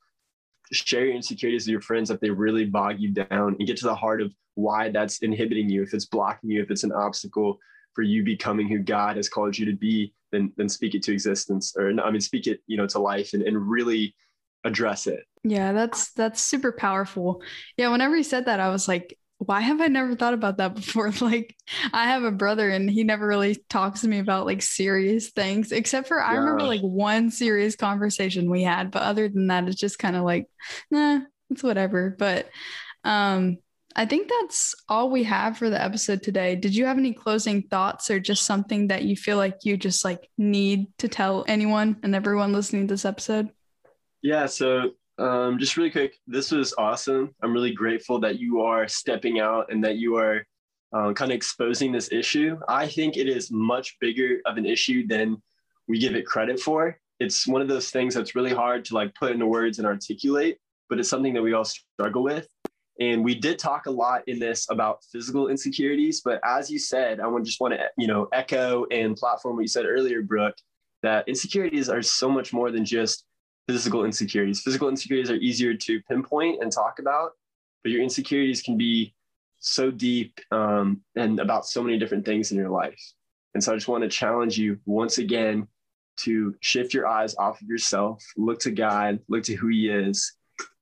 share 0.72 1.06
your 1.06 1.14
insecurities 1.14 1.66
with 1.66 1.72
your 1.72 1.80
friends 1.80 2.10
if 2.10 2.20
they 2.20 2.30
really 2.30 2.64
bog 2.64 2.96
you 2.98 3.10
down 3.10 3.56
and 3.58 3.66
get 3.66 3.76
to 3.76 3.84
the 3.84 3.94
heart 3.94 4.22
of 4.22 4.32
why 4.54 4.90
that's 4.90 5.18
inhibiting 5.18 5.68
you 5.68 5.82
if 5.82 5.92
it's 5.92 6.06
blocking 6.06 6.50
you 6.50 6.62
if 6.62 6.70
it's 6.70 6.84
an 6.84 6.92
obstacle 6.92 7.58
for 7.94 8.02
you 8.02 8.22
becoming 8.22 8.68
who 8.68 8.78
god 8.78 9.16
has 9.16 9.28
called 9.28 9.56
you 9.56 9.66
to 9.66 9.76
be 9.76 10.12
then 10.30 10.52
then 10.56 10.68
speak 10.68 10.94
it 10.94 11.02
to 11.02 11.12
existence 11.12 11.74
or 11.76 11.92
i 12.02 12.10
mean 12.10 12.20
speak 12.20 12.46
it 12.46 12.60
you 12.66 12.76
know 12.76 12.86
to 12.86 12.98
life 12.98 13.34
and, 13.34 13.42
and 13.42 13.68
really 13.68 14.14
address 14.64 15.06
it 15.06 15.24
yeah 15.42 15.72
that's 15.72 16.12
that's 16.12 16.40
super 16.40 16.72
powerful 16.72 17.42
yeah 17.76 17.88
whenever 17.88 18.16
he 18.16 18.22
said 18.22 18.46
that 18.46 18.60
i 18.60 18.68
was 18.68 18.88
like 18.88 19.18
why 19.38 19.60
have 19.60 19.80
I 19.80 19.88
never 19.88 20.14
thought 20.14 20.34
about 20.34 20.58
that 20.58 20.74
before? 20.74 21.10
Like, 21.20 21.56
I 21.92 22.04
have 22.06 22.24
a 22.24 22.30
brother 22.30 22.68
and 22.70 22.90
he 22.90 23.04
never 23.04 23.26
really 23.26 23.56
talks 23.68 24.02
to 24.02 24.08
me 24.08 24.18
about 24.18 24.46
like 24.46 24.62
serious 24.62 25.30
things, 25.30 25.72
except 25.72 26.08
for 26.08 26.18
yeah. 26.18 26.26
I 26.26 26.34
remember 26.34 26.64
like 26.64 26.80
one 26.80 27.30
serious 27.30 27.76
conversation 27.76 28.50
we 28.50 28.62
had. 28.62 28.90
But 28.90 29.02
other 29.02 29.28
than 29.28 29.48
that, 29.48 29.68
it's 29.68 29.80
just 29.80 29.98
kind 29.98 30.16
of 30.16 30.24
like, 30.24 30.46
nah, 30.90 31.20
it's 31.50 31.62
whatever. 31.62 32.14
But 32.18 32.48
um, 33.04 33.58
I 33.96 34.06
think 34.06 34.28
that's 34.28 34.74
all 34.88 35.10
we 35.10 35.24
have 35.24 35.56
for 35.58 35.70
the 35.70 35.82
episode 35.82 36.22
today. 36.22 36.56
Did 36.56 36.74
you 36.74 36.86
have 36.86 36.98
any 36.98 37.12
closing 37.12 37.62
thoughts 37.62 38.10
or 38.10 38.18
just 38.18 38.44
something 38.44 38.88
that 38.88 39.04
you 39.04 39.16
feel 39.16 39.36
like 39.36 39.58
you 39.64 39.76
just 39.76 40.04
like 40.04 40.28
need 40.36 40.86
to 40.98 41.08
tell 41.08 41.44
anyone 41.46 41.98
and 42.02 42.14
everyone 42.14 42.52
listening 42.52 42.88
to 42.88 42.94
this 42.94 43.04
episode? 43.04 43.50
Yeah. 44.24 44.46
So 44.46 44.92
um, 45.18 45.58
just 45.58 45.76
really 45.76 45.90
quick, 45.90 46.14
this 46.26 46.50
was 46.50 46.72
awesome. 46.78 47.34
I'm 47.42 47.52
really 47.52 47.74
grateful 47.74 48.18
that 48.20 48.38
you 48.38 48.62
are 48.62 48.88
stepping 48.88 49.38
out 49.38 49.70
and 49.70 49.84
that 49.84 49.96
you 49.96 50.16
are 50.16 50.46
um, 50.94 51.14
kind 51.14 51.30
of 51.30 51.36
exposing 51.36 51.92
this 51.92 52.10
issue. 52.10 52.56
I 52.66 52.88
think 52.88 53.18
it 53.18 53.28
is 53.28 53.50
much 53.50 53.98
bigger 54.00 54.40
of 54.46 54.56
an 54.56 54.64
issue 54.64 55.06
than 55.06 55.42
we 55.88 55.98
give 55.98 56.14
it 56.14 56.24
credit 56.24 56.58
for. 56.58 56.98
It's 57.20 57.46
one 57.46 57.60
of 57.60 57.68
those 57.68 57.90
things 57.90 58.14
that's 58.14 58.34
really 58.34 58.54
hard 58.54 58.86
to 58.86 58.94
like 58.94 59.14
put 59.14 59.30
into 59.30 59.46
words 59.46 59.78
and 59.78 59.86
articulate, 59.86 60.56
but 60.88 60.98
it's 60.98 61.10
something 61.10 61.34
that 61.34 61.42
we 61.42 61.52
all 61.52 61.66
struggle 61.66 62.22
with. 62.22 62.48
And 63.00 63.22
we 63.22 63.34
did 63.34 63.58
talk 63.58 63.84
a 63.84 63.90
lot 63.90 64.22
in 64.26 64.38
this 64.38 64.70
about 64.70 65.04
physical 65.12 65.48
insecurities, 65.48 66.22
but 66.24 66.40
as 66.46 66.70
you 66.70 66.78
said, 66.78 67.20
I 67.20 67.28
just 67.40 67.60
want 67.60 67.74
to 67.74 67.88
you 67.98 68.06
know 68.06 68.28
echo 68.32 68.86
and 68.90 69.16
platform 69.16 69.56
what 69.56 69.62
you 69.62 69.68
said 69.68 69.84
earlier, 69.84 70.22
Brooke, 70.22 70.56
that 71.02 71.28
insecurities 71.28 71.90
are 71.90 72.00
so 72.00 72.30
much 72.30 72.54
more 72.54 72.70
than 72.70 72.86
just 72.86 73.26
physical 73.68 74.04
insecurities. 74.04 74.60
Physical 74.60 74.88
insecurities 74.88 75.30
are 75.30 75.36
easier 75.36 75.74
to 75.74 76.00
pinpoint 76.02 76.62
and 76.62 76.70
talk 76.70 76.98
about, 76.98 77.32
but 77.82 77.92
your 77.92 78.02
insecurities 78.02 78.62
can 78.62 78.76
be 78.76 79.14
so 79.58 79.90
deep 79.90 80.40
um, 80.50 81.00
and 81.16 81.40
about 81.40 81.66
so 81.66 81.82
many 81.82 81.98
different 81.98 82.24
things 82.24 82.52
in 82.52 82.58
your 82.58 82.68
life. 82.68 83.00
And 83.54 83.62
so 83.62 83.72
I 83.72 83.76
just 83.76 83.88
want 83.88 84.02
to 84.02 84.08
challenge 84.08 84.58
you 84.58 84.78
once 84.84 85.18
again 85.18 85.66
to 86.18 86.54
shift 86.60 86.94
your 86.94 87.06
eyes 87.06 87.34
off 87.36 87.60
of 87.60 87.68
yourself, 87.68 88.22
look 88.36 88.60
to 88.60 88.70
God, 88.70 89.20
look 89.28 89.42
to 89.44 89.54
who 89.54 89.68
He 89.68 89.88
is. 89.88 90.34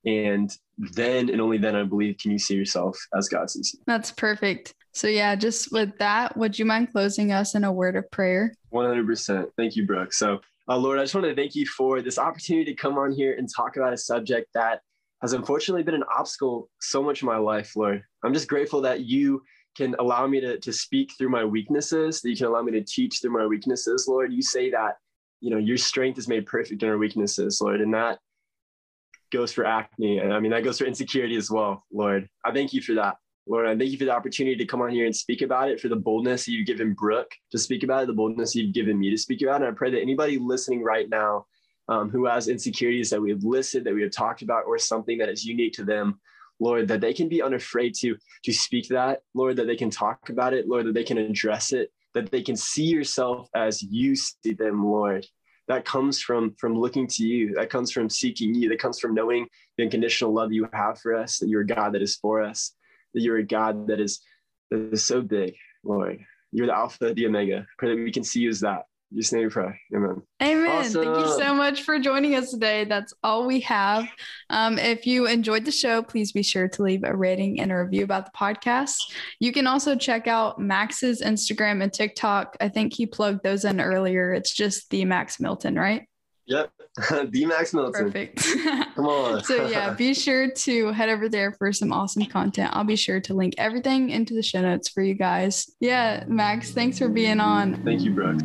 And 0.05 0.55
then 0.79 1.29
and 1.31 1.41
only 1.41 1.59
then, 1.59 1.77
I 1.77 1.85
believe, 1.85 2.19
can 2.19 2.33
you 2.33 2.39
see 2.39 2.55
yourself 2.55 2.99
as 3.17 3.29
God 3.29 3.51
sees 3.51 3.73
you. 3.75 3.81
That's 3.87 4.11
perfect. 4.11 4.75
So, 4.93 5.07
yeah, 5.07 5.35
just 5.37 5.73
with 5.73 5.97
that, 5.99 6.37
would 6.37 6.59
you 6.59 6.65
mind 6.65 6.93
closing 6.93 7.33
us 7.33 7.55
in 7.55 7.65
a 7.65 7.73
word 7.73 7.97
of 7.97 8.11
prayer? 8.11 8.53
100%. 8.73 9.47
Thank 9.57 9.77
you, 9.77 9.87
Brooke. 9.87 10.13
So, 10.13 10.41
Uh, 10.73 10.79
Lord, 10.79 10.99
I 10.99 11.03
just 11.03 11.15
want 11.15 11.27
to 11.27 11.35
thank 11.35 11.55
you 11.55 11.67
for 11.67 12.01
this 12.01 12.19
opportunity 12.19 12.65
to 12.65 12.75
come 12.75 12.97
on 12.97 13.13
here 13.13 13.35
and 13.37 13.47
talk 13.47 13.77
about 13.77 13.93
a 13.93 13.99
subject 13.99 14.49
that 14.55 14.81
has 15.21 15.35
unfortunately 15.35 15.83
been 15.83 15.95
an 15.95 16.05
obstacle 16.05 16.71
so 16.81 17.03
much 17.03 17.21
in 17.21 17.27
my 17.27 17.37
life, 17.37 17.77
Lord. 17.77 18.03
I'm 18.25 18.33
just 18.33 18.49
grateful 18.49 18.81
that 18.81 19.01
you 19.01 19.43
can 19.77 19.95
allow 19.99 20.27
me 20.27 20.41
to, 20.41 20.59
to 20.59 20.73
speak 20.73 21.13
through 21.19 21.29
my 21.29 21.45
weaknesses, 21.45 22.23
that 22.23 22.31
you 22.31 22.37
can 22.37 22.47
allow 22.47 22.63
me 22.63 22.73
to 22.73 22.83
teach 22.83 23.21
through 23.21 23.33
my 23.33 23.45
weaknesses, 23.45 24.07
Lord. 24.09 24.33
You 24.33 24.41
say 24.41 24.71
that, 24.71 24.97
you 25.43 25.51
know, 25.51 25.59
your 25.59 25.77
strength 25.77 26.17
is 26.17 26.27
made 26.27 26.47
perfect 26.47 26.83
in 26.83 26.89
our 26.89 26.97
weaknesses, 26.97 27.61
Lord. 27.61 27.83
And 27.83 27.93
that 27.93 28.19
goes 29.31 29.53
for 29.53 29.67
acne. 29.67 30.21
And 30.21 30.33
I 30.33 30.41
mean, 30.41 30.53
that 30.53 30.65
goes 30.65 30.79
for 30.79 30.87
insecurity 30.87 31.37
as 31.37 31.51
well, 31.51 31.85
Lord. 31.93 32.31
I 32.47 32.51
thank 32.51 32.73
you 32.73 32.81
for 32.81 32.95
that. 32.95 33.17
Lord, 33.47 33.67
I 33.67 33.77
thank 33.77 33.91
you 33.91 33.99
for 33.99 34.05
the 34.05 34.15
opportunity 34.15 34.57
to 34.57 34.67
come 34.67 34.83
on 34.83 34.91
here 34.91 35.05
and 35.05 35.15
speak 35.15 35.43
about 35.43 35.69
it, 35.69 35.81
for 35.81 35.89
the 35.89 35.97
boldness 35.97 36.45
that 36.45 36.53
you've 36.53 36.67
given 36.67 36.95
Brooke 36.95 37.33
to 37.51 37.59
speak 37.59 37.83
about 37.83 38.05
it, 38.05 38.07
the 38.07 38.13
boldness 38.13 38.55
you've 38.55 38.73
given 38.73 38.99
me 38.99 39.11
to 39.11 39.19
speak 39.19 39.43
about 39.43 39.63
it. 39.63 39.67
And 39.67 39.75
I 39.75 39.77
pray 39.77 39.91
that 39.91 40.01
anybody 40.01 40.39
listening 40.39 40.83
right 40.83 41.09
now 41.09 41.47
um, 41.89 42.09
who 42.09 42.27
has 42.27 42.47
insecurities 42.47 43.11
that 43.11 43.21
we 43.21 43.31
have 43.31 43.43
listed, 43.43 43.85
that 43.85 43.95
we 43.95 44.03
have 44.03 44.13
talked 44.13 44.43
about, 44.43 44.65
or 44.67 44.79
something 44.79 45.19
that 45.19 45.29
is 45.29 45.45
unique 45.45 45.73
to 45.75 45.85
them, 45.85 46.21
Lord, 46.61 46.87
that 46.87 47.01
they 47.01 47.13
can 47.13 47.29
be 47.29 47.43
unafraid 47.43 47.95
to, 47.97 48.17
to 48.45 48.53
speak 48.53 48.89
that, 48.89 49.23
Lord, 49.35 49.57
that 49.57 49.67
they 49.67 49.77
can 49.77 49.91
talk 49.91 50.29
about 50.29 50.55
it, 50.55 50.69
Lord, 50.69 50.87
that 50.87 50.95
they 50.95 51.03
can 51.03 51.19
address 51.19 51.73
it, 51.73 51.91
that 52.15 52.31
they 52.31 52.43
can 52.43 52.55
see 52.57 52.85
yourself 52.85 53.49
as 53.57 53.83
you 53.83 54.15
see 54.15 54.53
them, 54.53 54.85
Lord. 54.85 55.27
That 55.67 55.85
comes 55.85 56.21
from 56.21 56.55
from 56.59 56.79
looking 56.79 57.07
to 57.07 57.25
you. 57.25 57.55
That 57.55 57.71
comes 57.71 57.93
from 57.93 58.11
seeking 58.11 58.55
you. 58.55 58.69
That 58.69 58.81
comes 58.81 58.99
from 58.99 59.15
knowing 59.15 59.47
the 59.77 59.85
unconditional 59.85 60.33
love 60.33 60.53
you 60.53 60.69
have 60.73 60.99
for 60.99 61.15
us. 61.15 61.39
That 61.39 61.49
you're 61.49 61.65
God 61.65 61.95
that 61.95 62.03
is 62.03 62.17
for 62.17 62.43
us 62.43 62.75
that 63.15 63.23
you're 63.23 63.39
a 63.39 63.47
God 63.47 63.89
that 63.89 64.01
is 64.01 64.21
that 64.71 64.93
is 64.93 65.05
so 65.05 65.21
big, 65.21 65.55
Lord. 65.85 66.19
You're 66.51 66.67
the 66.67 66.77
Alpha, 66.77 67.15
the 67.15 67.27
Omega. 67.27 67.67
Pray 67.79 67.91
that 67.91 68.03
we 68.03 68.13
can 68.13 68.25
see 68.25 68.41
you 68.41 68.51
as 68.51 68.61
that. 68.61 68.83
Just 69.15 69.33
name 69.33 69.43
you 69.43 69.51
pray. 69.51 69.79
Amen. 69.95 70.23
Amen. 70.43 70.71
Awesome. 70.71 71.05
Thank 71.05 71.19
you 71.19 71.33
so 71.39 71.55
much 71.55 71.83
for 71.83 71.99
joining 71.99 72.35
us 72.35 72.51
today. 72.51 72.85
That's 72.85 73.13
all 73.23 73.47
we 73.47 73.61
have. 73.61 74.09
Um, 74.49 74.79
if 74.79 75.07
you 75.07 75.27
enjoyed 75.27 75.67
the 75.67 75.73
show, 75.73 76.03
please 76.03 76.33
be 76.33 76.43
sure 76.43 76.69
to 76.69 76.83
leave 76.83 77.05
a 77.05 77.15
rating 77.15 77.61
and 77.61 77.71
a 77.71 77.77
review 77.77 78.05
about 78.05 78.27
the 78.27 78.33
podcast. 78.37 78.97
You 79.39 79.53
can 79.53 79.67
also 79.67 79.97
check 79.97 80.29
out 80.29 80.59
Max's 80.59 81.21
Instagram 81.21 81.83
and 81.83 81.93
TikTok. 81.93 82.57
I 82.61 82.71
think 82.71 82.95
he 82.95 83.07
plugged 83.07 83.43
those 83.43 83.67
in 83.67 83.81
earlier. 83.81 84.33
It's 84.33 84.55
just 84.55 84.89
the 84.89 85.05
Max 85.05 85.39
Milton, 85.39 85.75
right? 85.75 86.09
Yep. 86.53 86.71
the 87.31 87.47
Max 87.47 87.73
Milton. 87.73 88.05
Perfect. 88.05 88.47
Come 88.95 89.07
on. 89.07 89.43
so 89.45 89.67
yeah, 89.67 89.95
be 89.99 90.13
sure 90.13 90.51
to 90.51 90.89
head 90.89 91.09
over 91.09 91.29
there 91.29 91.53
for 91.53 91.73
some 91.73 91.93
awesome 91.93 92.27
content. 92.27 92.71
I'll 92.75 92.85
be 92.85 92.97
sure 92.97 93.21
to 93.21 93.35
link 93.35 93.55
everything 93.57 94.11
into 94.11 94.35
the 94.35 94.43
show 94.43 94.61
notes 94.61 94.89
for 94.89 95.03
you 95.03 95.15
guys. 95.15 95.71
Yeah, 95.81 96.25
Max, 96.29 96.73
thanks 96.73 96.99
for 96.99 97.09
being 97.09 97.41
on. 97.41 97.83
Thank 97.85 98.03
you, 98.03 98.13
Brooke. 98.13 98.41